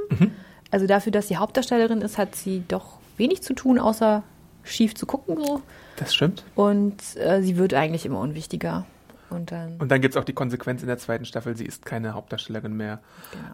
[0.71, 4.23] Also dafür, dass sie Hauptdarstellerin ist, hat sie doch wenig zu tun, außer
[4.63, 5.63] schief zu gucken so.
[5.97, 6.45] Das stimmt.
[6.55, 8.87] Und äh, sie wird eigentlich immer unwichtiger.
[9.31, 9.77] Und dann.
[9.79, 12.77] Und dann gibt es auch die Konsequenz in der zweiten Staffel, sie ist keine Hauptdarstellerin
[12.77, 13.01] mehr.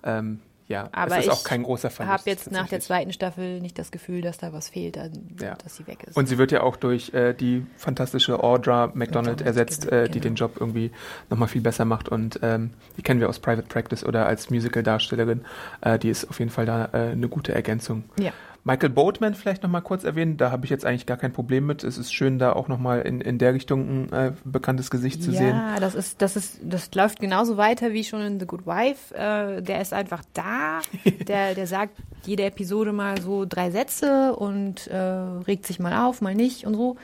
[0.02, 0.90] Ähm, ja, Genau.
[0.94, 2.12] aber es ist ich auch kein großer Verlust.
[2.18, 5.54] habe jetzt nach der zweiten Staffel nicht das Gefühl, dass da was fehlt, dann, Ja.
[5.62, 6.16] dass sie weg ist.
[6.16, 10.04] Und sie wird ja auch durch äh, die fantastische Audra McDonald McDonald, ersetzt, genau, äh,
[10.08, 10.22] die genau.
[10.24, 10.90] den Job irgendwie
[11.30, 12.08] nochmal viel besser macht.
[12.08, 15.44] Und ähm, die kennen wir aus Private Practice oder als Musical-Darstellerin.
[15.82, 18.02] Äh, die ist auf jeden Fall da äh, eine gute Ergänzung.
[18.18, 18.32] ja.
[18.66, 20.38] Michael Boatman vielleicht nochmal kurz erwähnen.
[20.38, 21.84] Da habe ich jetzt eigentlich gar kein Problem mit.
[21.84, 25.30] Es ist schön, da auch nochmal in, in der Richtung ein äh, bekanntes Gesicht zu
[25.30, 25.62] ja, sehen.
[25.78, 29.14] das ist, das ist, das läuft genauso weiter wie schon in The Good Wife.
[29.14, 30.80] Äh, der ist einfach da.
[31.28, 36.20] der, der sagt jede Episode mal so drei Sätze und äh, regt sich mal auf,
[36.20, 36.96] mal nicht und so.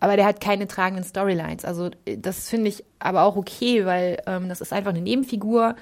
[0.00, 1.66] Aber der hat keine tragenden Storylines.
[1.66, 5.76] Also äh, das finde ich aber auch okay, weil ähm, das ist einfach eine Nebenfigur,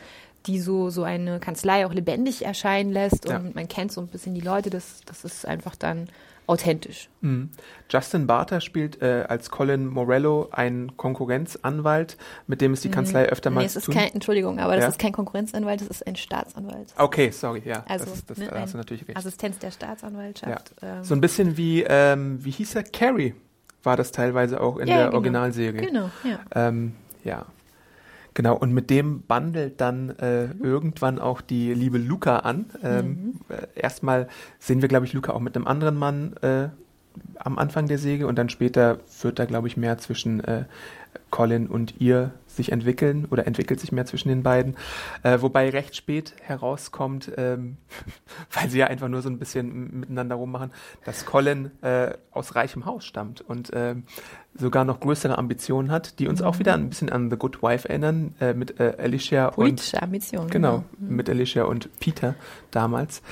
[0.46, 3.36] die so, so eine Kanzlei auch lebendig erscheinen lässt Ja.
[3.36, 4.70] und man kennt so ein bisschen die Leute.
[4.70, 6.08] Das, das ist einfach dann
[6.48, 7.08] authentisch.
[7.20, 7.50] Mhm.
[7.88, 13.50] Justin Barter spielt äh, als Colin Morello einen Konkurrenzanwalt, mit dem es die Kanzlei öfter
[13.50, 13.62] mal Mhm.
[13.62, 13.94] Nee, es ist tun.
[13.94, 14.88] kein, Entschuldigung, aber das Ja?
[14.88, 16.92] ist kein Konkurrenzanwalt, das ist ein Staatsanwalt.
[16.96, 17.84] Okay, sorry, ja.
[17.88, 19.16] Also das, das, ne, da hast du natürlich recht.
[19.16, 20.74] Assistenz der Staatsanwaltschaft.
[20.82, 22.82] Ähm, So ein bisschen wie, ähm, wie hieß er?
[22.82, 23.34] Carrie
[23.84, 25.16] war das teilweise auch in Ja, der genau.
[25.16, 25.80] Originalserie.
[25.80, 26.40] Genau, ja.
[26.54, 27.46] Ähm, ja.
[28.34, 30.64] Genau, und mit dem bandelt dann äh, Mhm.
[30.64, 32.66] irgendwann auch die liebe Luca an.
[32.82, 36.68] Ähm, äh, erstmal sehen wir, glaube ich, Luca auch mit einem anderen Mann äh,
[37.36, 40.64] am Anfang der Säge und dann später wird da, glaube ich, mehr zwischen äh,
[41.30, 44.76] Colin und ihr sich entwickeln oder entwickelt sich mehr zwischen den beiden.
[45.22, 47.78] Äh, wobei recht spät herauskommt, ähm,
[48.52, 50.70] weil sie ja einfach nur so ein bisschen miteinander rummachen,
[51.04, 54.04] dass Colin äh, aus reichem Haus stammt und ähm,
[54.54, 57.88] sogar noch größere Ambitionen hat, die uns auch wieder ein bisschen an The Good Wife
[57.88, 60.50] erinnern, äh, mit äh, Alicia und Politische Ambitionen.
[60.50, 62.34] Genau, mit Alicia und Peter
[62.70, 63.22] damals.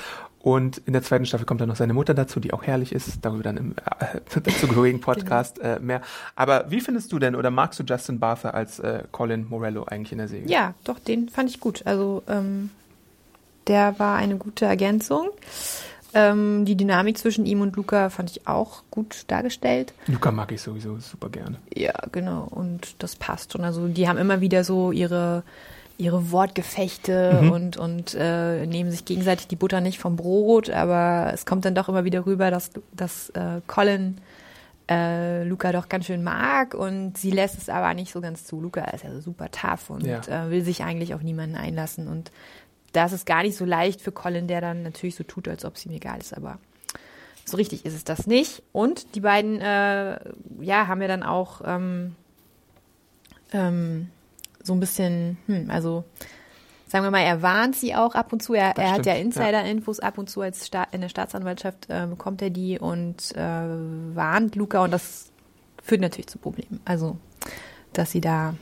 [0.41, 3.19] Und in der zweiten Staffel kommt dann noch seine Mutter dazu, die auch herrlich ist.
[3.21, 6.01] Darüber dann im äh, dazugehörigen Podcast äh, mehr.
[6.35, 10.11] Aber wie findest du denn oder magst du Justin Bartha als äh, Colin Morello eigentlich
[10.11, 10.47] in der Serie?
[10.47, 11.85] Ja, doch, den fand ich gut.
[11.85, 12.71] Also, ähm,
[13.67, 15.29] der war eine gute Ergänzung.
[16.13, 19.93] Ähm, die Dynamik zwischen ihm und Luca fand ich auch gut dargestellt.
[20.07, 21.57] Luca mag ich sowieso super gerne.
[21.73, 22.47] Ja, genau.
[22.49, 23.55] Und das passt.
[23.55, 25.43] Und also, die haben immer wieder so ihre,
[26.01, 30.69] ihre Wortgefechte und, und äh, nehmen sich gegenseitig die Butter nicht vom Brot.
[30.69, 34.17] Aber es kommt dann doch immer wieder rüber, dass, dass äh, Colin
[34.89, 38.59] äh, Luca doch ganz schön mag und sie lässt es aber nicht so ganz zu.
[38.59, 40.21] Luca ist ja super tough und Ja.
[40.27, 42.07] äh, will sich eigentlich auf niemanden einlassen.
[42.07, 42.31] Und
[42.93, 45.75] das ist gar nicht so leicht für Colin, der dann natürlich so tut, als ob
[45.75, 46.35] es ihm egal ist.
[46.35, 46.57] Aber
[47.45, 48.63] so richtig ist es das nicht.
[48.71, 50.19] Und die beiden, äh,
[50.61, 52.15] ja, haben ja dann auch ähm,
[53.53, 54.09] ähm,
[54.63, 56.03] so ein bisschen, hm, also
[56.87, 58.53] sagen wir mal, er warnt sie auch ab und zu.
[58.53, 62.41] Er, er hat ja Insider-Infos ab und zu als Sta in der Staatsanwaltschaft äh, bekommt
[62.41, 65.31] er die und äh, warnt Luca und das
[65.81, 66.81] führt natürlich zu Problemen.
[66.83, 67.17] Also,
[67.93, 68.55] dass sie da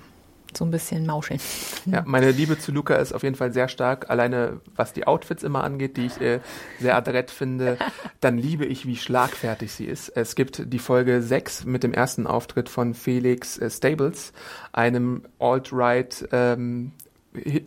[0.57, 1.39] so ein bisschen mauscheln.
[1.85, 4.09] Ja, meine Liebe zu Luca ist auf jeden Fall sehr stark.
[4.09, 6.39] Alleine was die Outfits immer angeht, die ich äh,
[6.79, 7.77] sehr adrett finde,
[8.21, 10.09] dann liebe ich, wie schlagfertig sie ist.
[10.09, 14.33] Es gibt die Folge 6 mit dem ersten Auftritt von Felix äh, Stables,
[14.71, 16.91] einem alt-right ähm,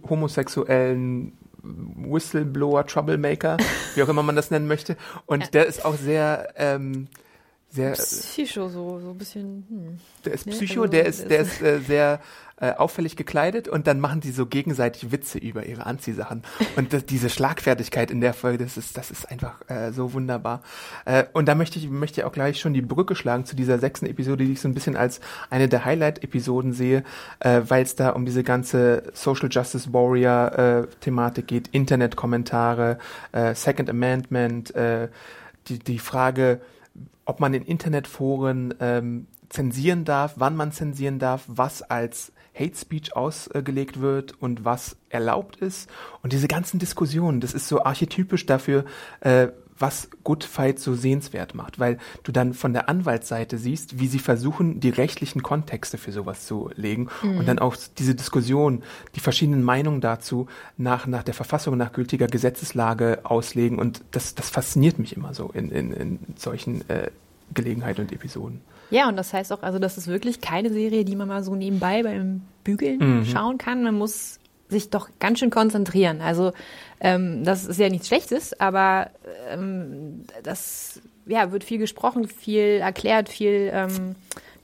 [0.08, 3.56] homosexuellen Whistleblower, Troublemaker,
[3.94, 4.96] wie auch immer man das nennen möchte.
[5.26, 7.08] Und der ist auch sehr, ähm,
[7.70, 9.98] sehr Psycho, so, so ein bisschen, hm.
[10.24, 12.20] der ist Psycho, also der ist, der ist äh, sehr
[12.62, 16.42] äh, auffällig gekleidet und dann machen die so gegenseitig Witze über ihre Anziehsachen.
[16.76, 20.62] Und das, diese Schlagfertigkeit in der Folge, das ist, das ist einfach äh, so wunderbar.
[21.04, 23.80] Äh, und da möchte ich, möchte ich auch gleich schon die Brücke schlagen zu dieser
[23.80, 25.20] sechsten Episode, die ich so ein bisschen als
[25.50, 27.02] eine der Highlight-Episoden sehe,
[27.40, 32.98] äh, weil es da um diese ganze Social Justice Warrior äh, geht, Internetkommentare,
[33.32, 35.08] äh, Second Amendment, äh,
[35.66, 36.60] die, die Frage,
[37.24, 43.16] ob man in Internetforen ähm, zensieren darf, wann man zensieren darf, was als Hate Speech
[43.16, 45.88] ausgelegt wird und was erlaubt ist.
[46.22, 48.84] Und diese ganzen Diskussionen, das ist so archetypisch dafür,
[49.20, 54.06] äh, was Good Fight so sehenswert macht, weil du dann von der Anwaltsseite siehst, wie
[54.06, 57.38] sie versuchen, die rechtlichen Kontexte für sowas zu legen mhm.
[57.38, 58.82] und dann auch diese Diskussion,
[59.16, 64.50] die verschiedenen Meinungen dazu nach, nach der Verfassung, nach gültiger Gesetzeslage auslegen und das, das
[64.50, 67.10] fasziniert mich immer so in, in, in solchen äh,
[67.52, 68.60] Gelegenheiten und Episoden.
[68.92, 71.54] Ja, und das heißt auch, also das ist wirklich keine Serie, die man mal so
[71.54, 73.24] nebenbei beim Bügeln mhm.
[73.24, 73.82] schauen kann.
[73.82, 76.20] Man muss sich doch ganz schön konzentrieren.
[76.20, 76.52] Also
[77.00, 79.10] ähm, das ist ja nichts Schlechtes, aber
[79.48, 84.14] ähm, das ja, wird viel gesprochen, viel erklärt, viel ähm,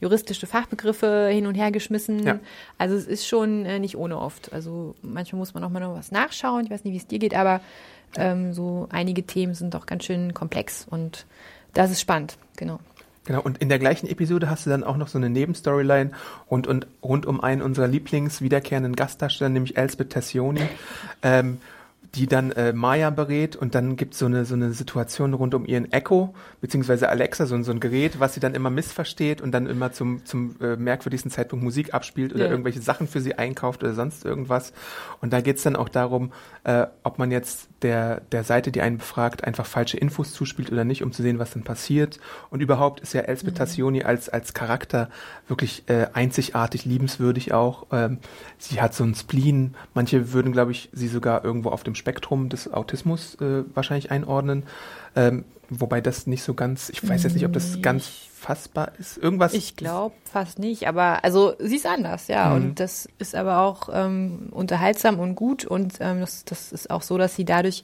[0.01, 2.27] juristische Fachbegriffe hin und her geschmissen.
[2.27, 2.39] Ja.
[2.77, 4.53] Also es ist schon äh, nicht ohne oft.
[4.53, 6.67] Also manchmal muss man auch mal noch was nachschauen.
[6.67, 7.63] Ich weiß nicht, wie es dir geht, aber
[8.17, 11.25] ähm, so einige Themen sind doch ganz schön komplex und
[11.73, 12.79] das ist spannend, genau.
[13.29, 16.13] Genau, und in der gleichen Episode hast du dann auch noch so eine Nebenstoryline
[16.51, 20.63] rund, und, rund um einen unserer Lieblingswiederkehrenden Gastdarsteller, nämlich Elsbeth Tassioni.
[21.23, 21.59] Ähm,
[22.15, 25.67] die dann äh, Maya berät und dann gibt so eine so eine Situation rund um
[25.67, 29.67] ihren Echo beziehungsweise Alexa so, so ein Gerät, was sie dann immer missversteht und dann
[29.67, 32.51] immer zum zum äh, merkwürdigsten Zeitpunkt Musik abspielt oder ja.
[32.51, 34.73] irgendwelche Sachen für sie einkauft oder sonst irgendwas
[35.21, 36.33] und da geht's dann auch darum,
[36.65, 40.85] äh, ob man jetzt der der Seite, die einen befragt, einfach falsche Infos zuspielt oder
[40.85, 43.59] nicht, um zu sehen, was dann passiert und überhaupt ist ja Elsbeth mhm.
[43.59, 45.11] Tassioni als als Charakter
[45.47, 47.87] wirklich äh, einzigartig liebenswürdig auch.
[47.93, 48.19] Ähm,
[48.57, 52.49] sie hat so ein Spleen, manche würden glaube ich sie sogar irgendwo auf dem Spektrum
[52.49, 54.65] des Autismus äh, wahrscheinlich einordnen.
[55.15, 58.09] Ähm, wobei das nicht so ganz, ich weiß jetzt nicht, ob das ganz
[58.39, 59.19] fassbar ist.
[59.19, 59.53] Irgendwas.
[59.53, 62.51] Ich glaube fast nicht, aber also sie ist anders, ja.
[62.51, 62.55] Mhm.
[62.55, 65.65] Und das ist aber auch ähm, unterhaltsam und gut.
[65.65, 67.83] Und ähm, das, das ist auch so, dass sie dadurch,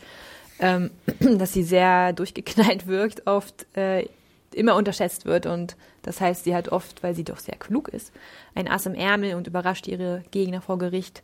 [0.60, 4.06] ähm, dass sie sehr durchgeknallt wirkt, oft äh,
[4.52, 5.46] immer unterschätzt wird.
[5.46, 8.12] Und das heißt, sie hat oft, weil sie doch sehr klug ist,
[8.54, 11.22] ein Ass im Ärmel und überrascht ihre Gegner vor Gericht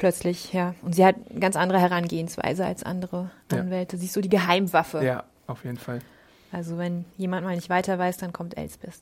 [0.00, 0.74] plötzlich, ja.
[0.82, 3.96] Und sie hat eine ganz andere Herangehensweise als andere Anwälte.
[3.96, 4.00] Ja.
[4.00, 5.04] Sie ist so die Geheimwaffe.
[5.04, 6.00] Ja, auf jeden Fall.
[6.50, 8.94] Also wenn jemand mal nicht weiter weiß, dann kommt Elsbeth.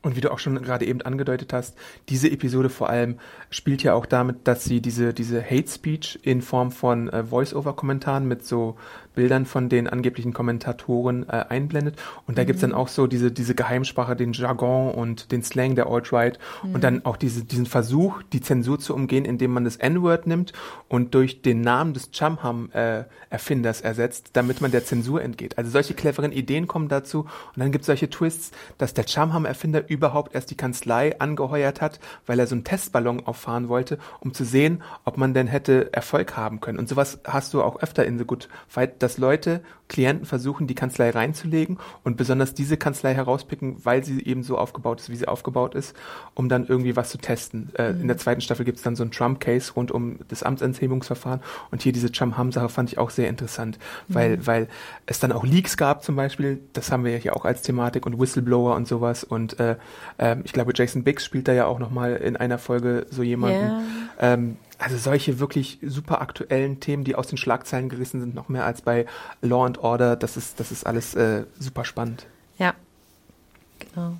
[0.00, 1.76] Und wie du auch schon gerade eben angedeutet hast,
[2.08, 3.18] diese Episode vor allem
[3.50, 8.28] spielt ja auch damit, dass sie diese, diese Hate Speech in Form von äh, Voice-Over-Kommentaren
[8.28, 8.76] mit so
[9.18, 11.96] Bildern von den angeblichen Kommentatoren äh, einblendet.
[12.28, 12.46] Und da mhm.
[12.46, 16.74] gibt's dann auch so diese, diese Geheimsprache, den Jargon und den Slang der Alt-Right mhm.
[16.76, 20.52] und dann auch diese, diesen Versuch, die Zensur zu umgehen, indem man das N-Word nimmt
[20.86, 25.58] und durch den Namen des Chumham-Erfinders äh, ersetzt, damit man der Zensur entgeht.
[25.58, 27.22] Also solche cleveren Ideen kommen dazu.
[27.22, 32.38] Und dann gibt's solche Twists, dass der Chumham-Erfinder überhaupt erst die Kanzlei angeheuert hat, weil
[32.38, 36.60] er so einen Testballon auffahren wollte, um zu sehen, ob man denn hätte Erfolg haben
[36.60, 36.78] können.
[36.78, 40.74] Und sowas hast du auch öfter in The Good Fight, dass Leute, Klienten versuchen, die
[40.74, 45.26] Kanzlei reinzulegen und besonders diese Kanzlei herauspicken, weil sie eben so aufgebaut ist, wie sie
[45.26, 45.96] aufgebaut ist,
[46.34, 47.70] um dann irgendwie was zu testen.
[47.74, 48.02] Äh, mhm.
[48.02, 51.40] In der zweiten Staffel gibt es dann so einen Trump-Case rund um das Amtsenthebungsverfahren
[51.70, 54.14] und hier diese Trump-Ham-Sache fand ich auch sehr interessant, mhm.
[54.14, 54.68] weil, weil
[55.06, 58.04] es dann auch Leaks gab zum Beispiel, das haben wir ja hier auch als Thematik
[58.04, 59.76] und Whistleblower und sowas und äh,
[60.18, 63.58] äh, ich glaube Jason Biggs spielt da ja auch nochmal in einer Folge so jemanden.
[63.58, 64.34] Yeah.
[64.34, 68.64] Ähm, also solche wirklich super aktuellen Themen, die aus den Schlagzeilen gerissen sind, noch mehr
[68.64, 69.06] als bei
[69.42, 70.16] Law and Order.
[70.16, 72.26] Das ist, das ist alles äh, super spannend.
[72.58, 72.74] Ja,
[73.78, 74.14] genau.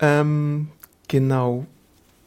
[0.00, 0.68] Ähm,
[1.08, 1.66] genau.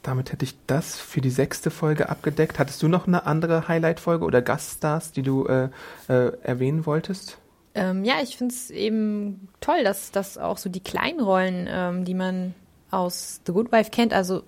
[0.04, 2.60] Damit hätte ich das für die sechste Folge abgedeckt.
[2.60, 5.70] Hattest du noch eine andere Highlight-Folge oder Gaststars, die du äh,
[6.08, 7.40] äh, erwähnen wolltest?
[7.74, 12.06] Ähm, ja, ich finde es eben toll, dass, dass auch so die kleinen Rollen, ähm,
[12.06, 12.54] die man
[12.92, 14.44] aus The Good Wife kennt, also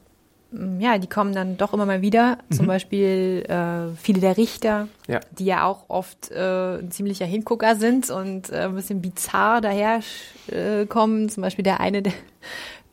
[0.80, 2.38] ja, die kommen dann doch immer mal wieder.
[2.50, 2.56] Mhm.
[2.56, 5.20] Zum Beispiel äh, viele der Richter, ja.
[5.38, 10.00] die ja auch oft äh, ein ziemlicher Hingucker sind und äh, ein bisschen bizarr daher
[10.48, 11.30] äh, kommen.
[11.30, 12.14] Zum Beispiel der eine, der,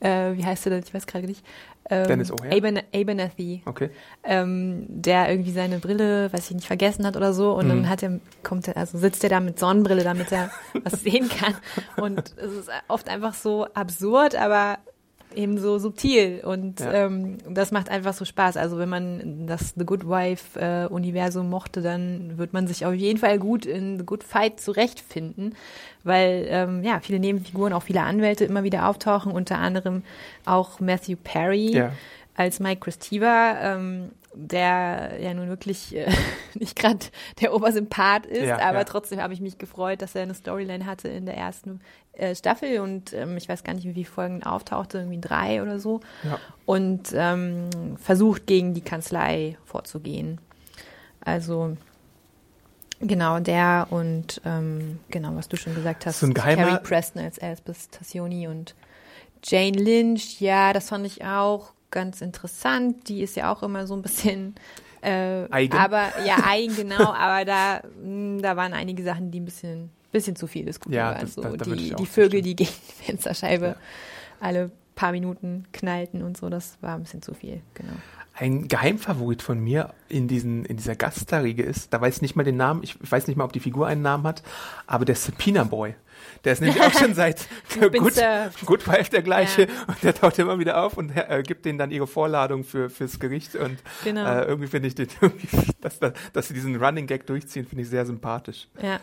[0.00, 0.84] äh, wie heißt der denn?
[0.84, 1.44] Ich weiß gerade nicht.
[1.90, 2.56] Ähm, Dennis O'Hare?
[2.56, 3.62] Aben Abernathy.
[3.66, 3.90] Okay.
[4.22, 7.52] Ähm, der irgendwie seine Brille, weiß ich nicht, vergessen hat oder so.
[7.52, 7.68] Und mhm.
[7.68, 10.50] dann hat er, kommt er, also sitzt er da mit Sonnenbrille, damit er
[10.82, 11.54] was sehen kann.
[11.96, 14.78] Und es ist oft einfach so absurd, aber
[15.36, 17.06] eben so subtil und ja.
[17.06, 18.56] ähm, das macht einfach so Spaß.
[18.56, 22.94] Also wenn man das The Good Wife äh, Universum mochte, dann wird man sich auf
[22.94, 25.54] jeden Fall gut in The Good Fight zurechtfinden,
[26.02, 30.02] weil ähm, ja viele Nebenfiguren, auch viele Anwälte immer wieder auftauchen, unter anderem
[30.44, 31.72] auch Matthew Perry.
[31.72, 31.92] Ja
[32.34, 36.10] als Mike Christiva, ähm, der ja nun wirklich äh,
[36.54, 37.06] nicht gerade
[37.40, 38.84] der Obersympath ist, ja, aber ja.
[38.84, 41.80] trotzdem habe ich mich gefreut, dass er eine Storyline hatte in der ersten
[42.12, 45.78] äh, Staffel und ähm, ich weiß gar nicht, wie viele Folgen auftauchte, irgendwie drei oder
[45.78, 46.00] so.
[46.22, 46.38] Ja.
[46.66, 50.40] Und ähm, versucht gegen die Kanzlei vorzugehen.
[51.20, 51.76] Also
[53.00, 57.22] Genau, der und ähm, genau, was du schon gesagt hast, so ein geheimer Carrie Preston
[57.22, 58.74] als Elspeth Tassioni und
[59.42, 63.08] Jane Lynch, ja, das fand ich auch ganz interessant.
[63.08, 64.54] Die ist ja auch immer so ein bisschen
[65.00, 65.72] äh, eigen.
[65.78, 67.12] Aber ja, eigen, genau.
[67.12, 70.92] aber da, mh, hm, da waren einige Sachen, die ein bisschen bisschen zu viel Guten
[70.92, 71.20] Ja, war.
[71.20, 73.76] das- so da- da die, die Vögel, die gegen die Fensterscheibe Ja.
[74.38, 77.94] alle paar Minuten knallten und so, das war ein bisschen zu viel, genau.
[78.36, 82.42] Ein Geheimfavorit von mir in, diesen, in dieser Gaststarriege ist, da weiß ich nicht mal
[82.42, 84.42] den Namen, ich weiß nicht mal, ob die Figur einen Namen hat,
[84.88, 85.94] aber der Subpoena Boy.
[86.42, 87.46] Der ist nämlich auch schon seit
[87.78, 88.66] Good, surfed.
[88.66, 89.68] Good Wife der gleiche Ja.
[89.86, 93.20] und der taucht immer wieder auf und äh, gibt denen dann ihre Vorladung für, fürs
[93.20, 94.24] Gericht und Genau.
[94.26, 95.06] äh, irgendwie finde ich den,
[95.80, 96.00] dass,
[96.32, 98.66] dass sie diesen Running Gag durchziehen, finde ich sehr sympathisch.
[98.82, 98.98] Ja.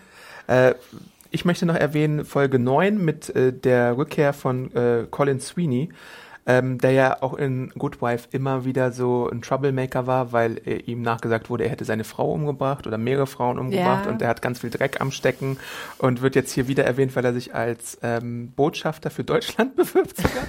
[0.48, 0.76] Äh,
[1.30, 5.90] ich möchte noch erwähnen Folge 9 mit äh, der Rückkehr von äh, Colin Sweeney,
[6.46, 10.78] ähm, der ja auch in Good Wife immer wieder so ein Troublemaker war, weil äh,
[10.78, 14.12] ihm nachgesagt wurde, er hätte seine Frau umgebracht oder mehrere Frauen umgebracht Ja.
[14.12, 15.58] und er hat ganz viel Dreck am Stecken
[16.00, 20.18] und wird jetzt hier wieder erwähnt, weil er sich als ähm, Botschafter für Deutschland bewirbt
[20.18, 20.44] sogar.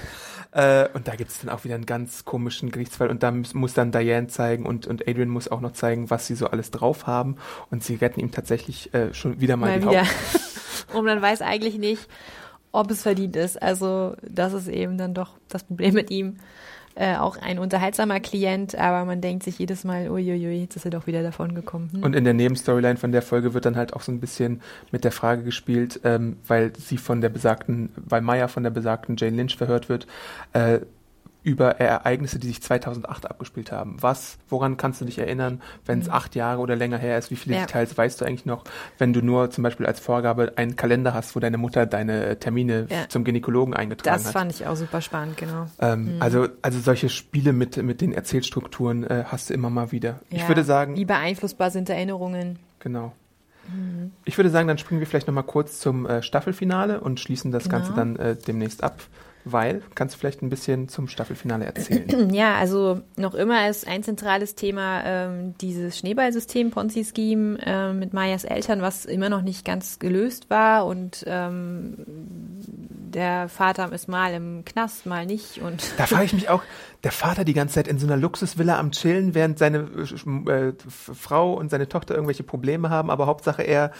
[0.51, 3.53] Äh, und da gibt es dann auch wieder einen ganz komischen Gerichtsfall und da muss,
[3.53, 6.69] muss dann Diane zeigen und, und Adrian muss auch noch zeigen, was sie so alles
[6.71, 7.37] drauf haben
[7.71, 10.01] und sie retten ihm tatsächlich äh, schon wieder mal, Mal die wieder.
[10.05, 12.07] Haupt Und man weiß eigentlich nicht,
[12.73, 13.61] ob es verdient ist.
[13.61, 16.35] Also das ist eben dann doch das Problem mit ihm.
[16.95, 20.91] Äh, auch ein unterhaltsamer Klient, aber man denkt sich jedes Mal, uiuiui, jetzt ist er
[20.91, 21.89] doch wieder davon gekommen.
[21.91, 22.03] Hm.
[22.03, 24.61] Und in der Nebenstoryline von der Folge wird dann halt auch so ein bisschen
[24.91, 29.15] mit der Frage gespielt, ähm, weil sie von der besagten, weil Maya von der besagten
[29.17, 30.05] Jane Lynch verhört wird,
[30.53, 30.81] äh,
[31.43, 33.97] über Ereignisse, die sich 2008 abgespielt haben.
[33.99, 37.31] Was, woran kannst du dich erinnern, wenn es acht Jahre oder länger her ist?
[37.31, 37.59] Wie viele Mhm.
[37.61, 37.65] Ja.
[37.67, 38.63] Details weißt du eigentlich noch,
[38.97, 42.87] wenn du nur zum Beispiel als Vorgabe einen Kalender hast, wo deine Mutter deine Termine
[42.89, 43.09] Ja.
[43.09, 44.33] zum Gynäkologen eingetragen das hat?
[44.33, 45.67] fand ich auch super spannend, genau.
[45.79, 50.21] Ähm, also, also solche Spiele mit, mit den Erzählstrukturen äh, hast du immer mal wieder.
[50.29, 52.59] Ich Ja, würde sagen, Wie beeinflussbar sind Erinnerungen?
[52.79, 53.13] Genau.
[54.25, 57.63] Ich würde sagen, dann springen wir vielleicht nochmal kurz zum äh, Staffelfinale und schließen das
[57.63, 57.77] Genau.
[57.77, 58.97] Ganze dann äh, demnächst ab.
[59.45, 62.29] Weil, kannst du vielleicht ein bisschen zum Staffelfinale erzählen?
[62.33, 68.43] Ja, also noch immer ist ein zentrales Thema ähm, dieses Schneeballsystem, Ponzi-Scheme äh, mit Mayas
[68.45, 71.95] Eltern, was immer noch nicht ganz gelöst war und ähm,
[73.13, 76.63] der Vater ist mal im Knast, mal nicht und Da frage ich mich auch,
[77.03, 79.87] der Vater die ganze Zeit in so einer Luxusvilla am Chillen, während seine
[80.47, 83.91] äh, äh, Frau und seine Tochter irgendwelche Probleme haben, aber Hauptsache er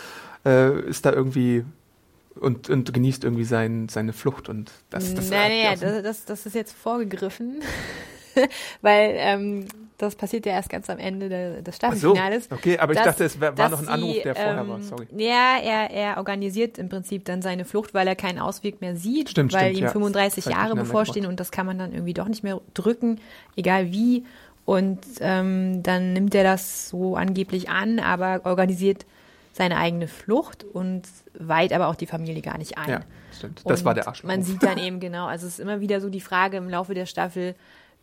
[0.46, 1.66] äh, ist da irgendwie
[2.40, 6.04] und, und genießt irgendwie sein, seine Flucht und das, das nein, nein, aus dem- das,
[6.04, 7.62] das, das ist jetzt vorgegriffen,
[8.82, 9.66] weil ähm,
[10.00, 12.48] das passiert ja erst ganz am Ende des Ach so, Staffelfinales.
[12.52, 14.82] okay, aber ich dass- dachte, es war noch ein Anruf, sie, der vorher ähm, war,
[14.82, 15.08] sorry.
[15.16, 19.30] Ja, er, er organisiert im Prinzip dann seine Flucht, weil er keinen Ausweg mehr sieht,
[19.30, 19.92] Stimmt, weil stimmt, ihm ja.
[19.92, 23.20] 35 Zeit Jahre bevorstehen und das kann man dann irgendwie doch nicht mehr drücken,
[23.56, 24.26] egal wie.
[24.66, 29.06] Und ähm, dann nimmt er das so angeblich an, aber organisiert
[29.54, 31.04] seine eigene Flucht und
[31.38, 32.90] weiht aber auch die Familie gar nicht ein.
[32.90, 33.00] Ja,
[33.38, 33.62] stimmt.
[33.66, 34.28] Das war Und der Arschloch.
[34.28, 36.94] Man sieht dann eben genau, also es ist immer wieder so die Frage im Laufe
[36.94, 37.56] der Staffel,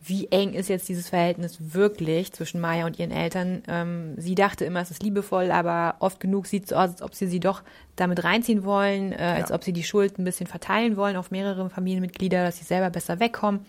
[0.03, 3.61] wie eng ist jetzt dieses Verhältnis wirklich zwischen Maya und ihren Eltern?
[3.67, 7.13] Ähm, sie dachte immer, es ist liebevoll, aber oft genug sieht es aus, als ob
[7.13, 7.61] sie sie doch
[7.97, 9.55] damit reinziehen wollen, äh, als Ja.
[9.55, 13.19] ob sie die Schuld ein bisschen verteilen wollen auf mehrere Familienmitglieder, dass sie selber besser
[13.19, 13.63] wegkommen.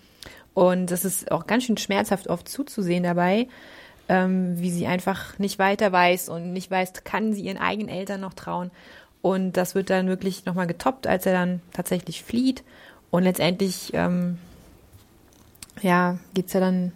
[0.54, 3.48] Und das ist auch ganz schön schmerzhaft oft zuzusehen dabei,
[4.12, 8.20] ähm, wie sie einfach nicht weiter weiß und nicht weiß, kann sie ihren eigenen Eltern
[8.20, 8.70] noch trauen.
[9.22, 12.62] Und das wird dann wirklich nochmal getoppt, als er dann tatsächlich flieht.
[13.10, 14.36] Und letztendlich, ähm,
[15.80, 16.92] ja, geht's ja dann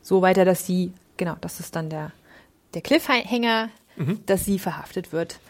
[0.00, 2.10] so weiter, dass sie, genau, das ist dann der,
[2.72, 3.68] der Cliffhanger,
[4.24, 5.40] dass sie verhaftet wird,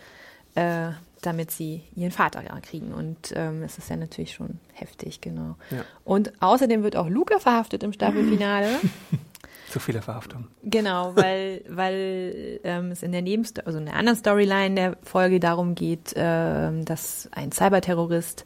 [0.57, 0.89] äh,
[1.23, 2.93] damit sie ihren Vater kriegen.
[2.93, 5.55] Und ähm, es ist ja natürlich schon heftig, genau.
[5.71, 5.85] Ja.
[6.03, 8.69] Und außerdem wird auch Luca verhaftet im Staffelfinale.
[9.71, 10.49] Zu viele Verhaftungen.
[10.65, 15.39] Genau, weil, weil ähm, es in der Nebensto also in der anderen Storyline der Folge
[15.41, 18.45] darum geht, ähm, dass ein Cyberterrorist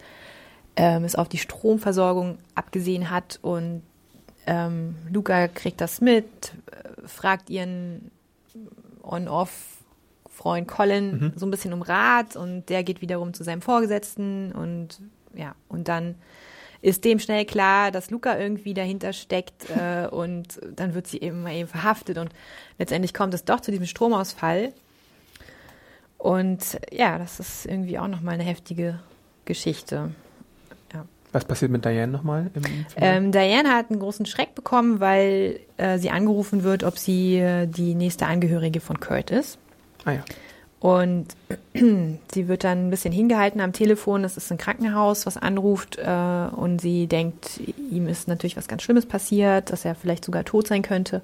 [0.77, 3.83] ähm, es auf die Stromversorgung abgesehen hat und
[4.47, 6.27] ähm, Luca kriegt das mit,
[6.71, 8.11] äh, fragt ihren
[9.03, 15.01] On-Off-Freund Colin so ein bisschen um Rat und der geht wiederum zu seinem Vorgesetzten und
[15.35, 16.17] ja, und dann
[16.85, 21.43] ist dem schnell klar, dass Luca irgendwie dahinter steckt äh, und dann wird sie eben
[21.43, 22.31] mal eben verhaftet und
[22.79, 24.73] letztendlich kommt es doch zu diesem Stromausfall.
[26.19, 29.01] Und ja, das ist irgendwie auch nochmal eine heftige
[29.45, 30.13] Geschichte.
[31.33, 32.49] Was passiert mit Diane nochmal?
[32.97, 37.67] Ähm, Diane hat einen großen Schreck bekommen, weil äh, sie angerufen wird, ob sie äh,
[37.67, 39.59] die nächste Angehörige von Kurt ist.
[40.05, 40.25] ah ja.
[40.85, 41.29] Und
[42.35, 44.23] sie wird dann ein bisschen hingehalten am Telefon.
[44.23, 45.97] Das ist ein Krankenhaus, was anruft.
[45.97, 47.59] Äh, und sie denkt,
[47.91, 51.23] ihm ist natürlich was ganz Schlimmes passiert, dass er vielleicht sogar tot sein könnte.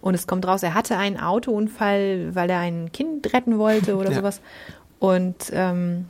[0.00, 4.08] Und es kommt raus, er hatte einen Autounfall, weil er ein Kind retten wollte oder
[4.10, 4.16] Ja.
[4.16, 4.40] sowas.
[5.00, 6.06] Und ähm,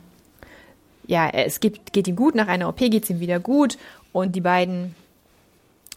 [1.05, 2.33] ja, es geht, geht ihm gut.
[2.33, 3.77] Nach einer OP geht es ihm wieder gut.
[4.13, 4.95] Und die beiden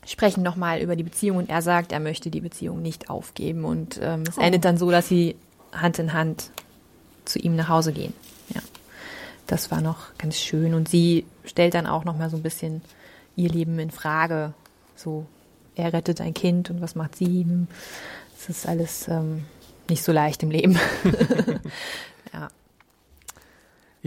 [0.04, 1.36] sprechen nochmal über die Beziehung.
[1.36, 3.64] Und er sagt, er möchte die Beziehung nicht aufgeben.
[3.64, 5.36] Und ähm, es endet dann so, dass sie
[5.70, 6.50] Hand in Hand
[7.28, 8.14] zu ihm nach Hause gehen.
[8.54, 8.60] Ja.
[9.46, 10.74] das war noch ganz schön.
[10.74, 12.82] Und sie stellt dann auch noch mal so ein bisschen
[13.36, 14.52] ihr Leben in Frage.
[14.96, 15.26] So,
[15.74, 17.46] er rettet ein Kind und was macht sie?
[18.36, 19.44] Das ist alles ähm,
[19.88, 20.78] nicht so leicht im Leben.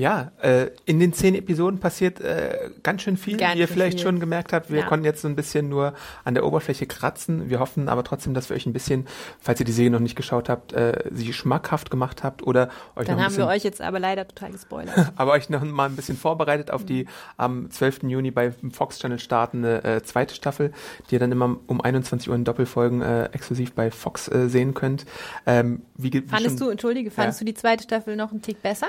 [0.01, 0.31] ja.
[0.41, 4.07] Äh, in den zehn Episoden passiert äh, ganz schön viel, Ganz wie ihr vielleicht viel.
[4.07, 4.71] schon gemerkt habt.
[4.71, 4.85] Wir Ja.
[4.87, 5.93] konnten jetzt so ein bisschen nur
[6.23, 7.49] an der Oberfläche kratzen.
[7.49, 9.07] Wir hoffen aber trotzdem, dass wir euch ein bisschen,
[9.39, 13.05] falls ihr die Serie noch nicht geschaut habt, äh, sie schmackhaft gemacht habt oder euch
[13.05, 14.95] Dann noch ein haben bisschen, wir euch jetzt aber leider total gespoilert.
[15.15, 17.05] aber euch noch mal ein bisschen vorbereitet auf die
[17.37, 18.03] am 12.
[18.03, 20.71] Juni bei Fox Channel startende äh, zweite Staffel,
[21.09, 24.73] die ihr dann immer um 21 Uhr in Doppelfolgen äh, exklusiv bei Fox äh, sehen
[24.73, 25.05] könnt.
[25.45, 27.45] Ähm, wie, wie Fandest schon- du, entschuldige, fandest Ja.
[27.45, 28.87] du die zweite Staffel noch einen Tick besser?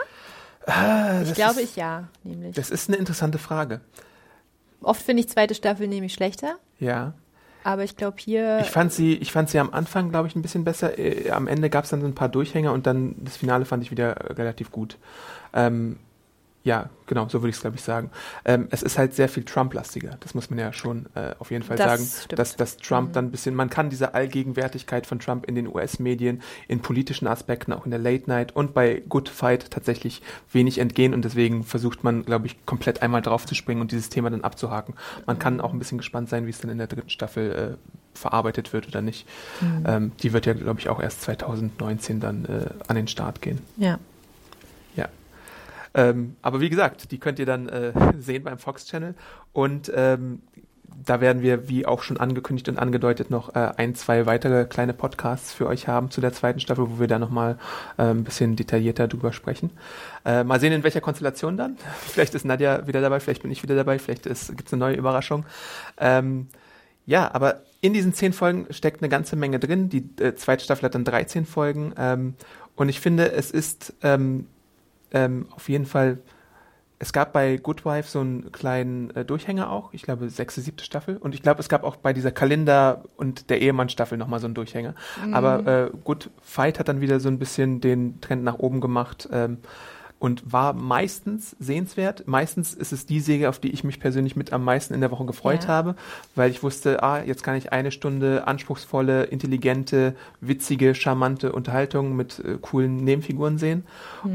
[0.67, 2.55] Ah, Ich glaube ist, ich ja, nämlich.
[2.55, 3.81] Das ist eine interessante Frage.
[4.83, 7.13] Oft finde ich zweite Staffel nämlich schlechter, Ja.
[7.65, 8.59] aber ich glaube hier.
[8.61, 10.99] Ich fand sie, ich fand sie am Anfang, glaube ich, ein bisschen besser.
[10.99, 13.83] Äh, am Ende gab es dann so ein paar Durchhänger und dann das Finale fand
[13.85, 14.99] ich wieder äh, relativ gut.
[15.55, 15.99] Ähm,
[16.65, 18.11] ja, genau, so würde ich es, glaube ich, sagen.
[18.45, 20.17] Ähm, es ist halt sehr viel Trump-lastiger.
[20.21, 22.33] Das muss man ja schon äh, auf jeden Fall Das sagen, stimmt.
[22.33, 22.37] Mhm.
[22.37, 26.41] dass, dass Trump dann ein bisschen, man kann diese Allgegenwärtigkeit von Trump in den US-Medien,
[26.69, 31.15] in politischen Aspekten, auch in der Late Night und bei Good Fight tatsächlich wenig entgehen
[31.15, 34.45] und deswegen versucht man, glaube ich, komplett einmal drauf zu springen und dieses Thema dann
[34.45, 34.95] abzuhaken.
[35.27, 38.17] Man kann auch ein bisschen gespannt sein, wie es dann in der dritten Staffel äh,
[38.17, 39.27] verarbeitet wird oder nicht.
[39.61, 39.85] Mhm.
[39.87, 43.61] Ähm, die wird ja, glaube ich, auch erst 2019 dann äh, an den Start gehen.
[43.77, 43.99] Ja.
[45.95, 49.14] Ähm, aber wie gesagt, die könnt ihr dann äh, sehen beim Fox Channel.
[49.53, 50.40] Und ähm,
[51.05, 54.93] da werden wir, wie auch schon angekündigt und angedeutet, noch äh, ein, zwei weitere kleine
[54.93, 57.59] Podcasts für euch haben zu der zweiten Staffel, wo wir da nochmal
[57.99, 59.70] äh, ein bisschen detaillierter drüber sprechen.
[60.24, 61.76] Äh, mal sehen, in welcher Konstellation dann.
[62.01, 64.97] Vielleicht ist Nadja wieder dabei, vielleicht bin ich wieder dabei, vielleicht gibt es eine neue
[64.97, 65.45] Überraschung.
[65.99, 66.49] Ähm,
[67.05, 69.88] ja, aber in diesen zehn Folgen steckt eine ganze Menge drin.
[69.88, 71.93] Die äh, zweite Staffel hat dann 13 Folgen.
[71.99, 72.34] Ähm,
[72.76, 74.47] und ich finde, es ist ähm,
[75.13, 76.19] ähm, auf jeden Fall,
[76.99, 80.85] es gab bei Good Wife so einen kleinen äh, Durchhänger auch, ich glaube sechste, siebte
[80.85, 81.17] Staffel.
[81.17, 84.55] Und ich glaube, es gab auch bei dieser Kalender- und der Ehemann-Staffel nochmal so einen
[84.55, 84.95] Durchhänger.
[85.33, 89.29] Aber äh, Good Fight hat dann wieder so ein bisschen den Trend nach oben gemacht.
[89.33, 89.59] Ähm,
[90.23, 92.29] und war meistens sehenswert.
[92.29, 95.11] Meistens ist es die Serie, auf die ich mich persönlich mit am meisten in der
[95.11, 95.68] Woche gefreut Ja.
[95.70, 95.97] habe,
[96.37, 102.39] weil ich wusste, ah, jetzt kann ich eine Stunde anspruchsvolle, intelligente, witzige, charmante Unterhaltung mit
[102.39, 103.85] äh, coolen Nebenfiguren sehen.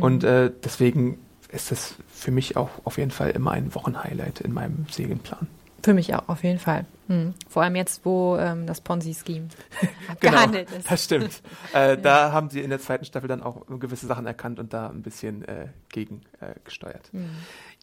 [0.01, 1.19] Und äh, deswegen
[1.53, 5.47] ist das für mich auch auf jeden Fall immer ein Wochenhighlight in meinem Serienplan.
[5.83, 6.85] Für mich auch, auf jeden Fall.
[7.07, 7.33] Hm.
[7.47, 9.47] Vor allem jetzt, wo ähm, das Ponzi-Scheme
[10.19, 10.91] Genau, abgehandelt ist.
[10.91, 11.41] das stimmt.
[11.73, 14.89] äh, Da haben sie in der zweiten Staffel dann auch gewisse Sachen erkannt und da
[14.89, 17.09] ein bisschen äh, gegen äh, gesteuert.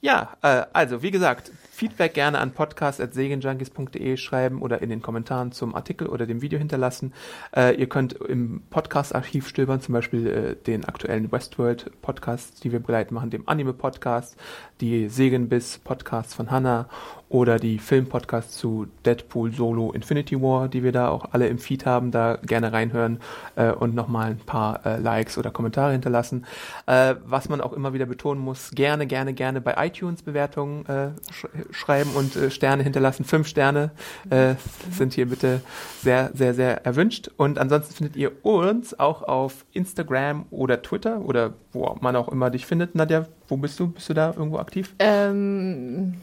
[0.03, 5.74] Ja, äh, also wie gesagt, Feedback gerne an podcast.segenjunkies.de schreiben oder in den Kommentaren zum
[5.74, 7.14] Artikel oder dem Video hinterlassen.
[7.57, 13.11] Äh, ihr könnt im Podcast-Archiv stöbern, zum Beispiel äh, den aktuellen Westworld-Podcast, die wir bereit
[13.12, 14.36] machen, dem Anime-Podcast,
[14.82, 16.88] die Segenbiss-Podcasts von Hannah
[17.28, 21.86] oder die Film-Podcasts zu Deadpool Solo Infinity War, die wir da auch alle im Feed
[21.86, 23.18] haben, da gerne reinhören
[23.56, 26.46] äh, und nochmal ein paar äh, Likes oder Kommentare hinterlassen.
[26.86, 31.10] Äh, was man auch immer wieder betonen muss, gerne, gerne, gerne bei iTunes Bewertungen äh,
[31.32, 33.24] sch schreiben und äh, Sterne hinterlassen.
[33.24, 33.90] Fünf Sterne
[34.30, 34.54] äh,
[34.90, 35.60] sind hier bitte
[36.02, 37.30] sehr, sehr, sehr erwünscht.
[37.36, 42.50] Und ansonsten findet ihr uns auch auf Instagram oder Twitter oder wo man auch immer
[42.50, 42.94] dich findet.
[42.94, 43.88] Nadja, wo bist du?
[43.88, 44.94] Bist du da irgendwo aktiv?
[44.98, 46.14] Ähm,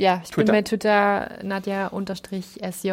[0.00, 0.52] ja, ich Twitter.
[0.52, 2.92] bin bei Twitter Nadja-SJ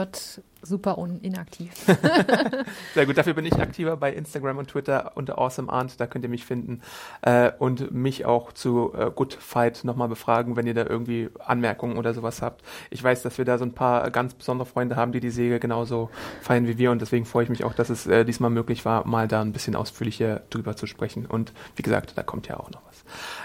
[0.61, 1.71] super inaktiv.
[2.93, 6.29] Sehr gut, dafür bin ich aktiver bei Instagram und Twitter unter AwesomeAunt, da könnt ihr
[6.29, 6.81] mich finden
[7.21, 11.97] äh, und mich auch zu äh, Good Fight nochmal befragen, wenn ihr da irgendwie Anmerkungen
[11.97, 12.63] oder sowas habt.
[12.89, 15.59] Ich weiß, dass wir da so ein paar ganz besondere Freunde haben, die die Serie
[15.59, 16.09] genauso
[16.41, 19.07] feiern wie wir und deswegen freue ich mich auch, dass es äh, diesmal möglich war,
[19.07, 22.69] mal da ein bisschen ausführlicher drüber zu sprechen und wie gesagt, da kommt ja auch
[22.71, 22.86] noch.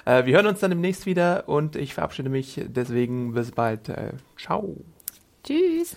[0.04, 3.88] Äh, wir hören uns dann demnächst wieder und ich verabschiede mich deswegen bis bald.
[3.88, 4.76] Äh, ciao.
[5.44, 5.96] Tschüss.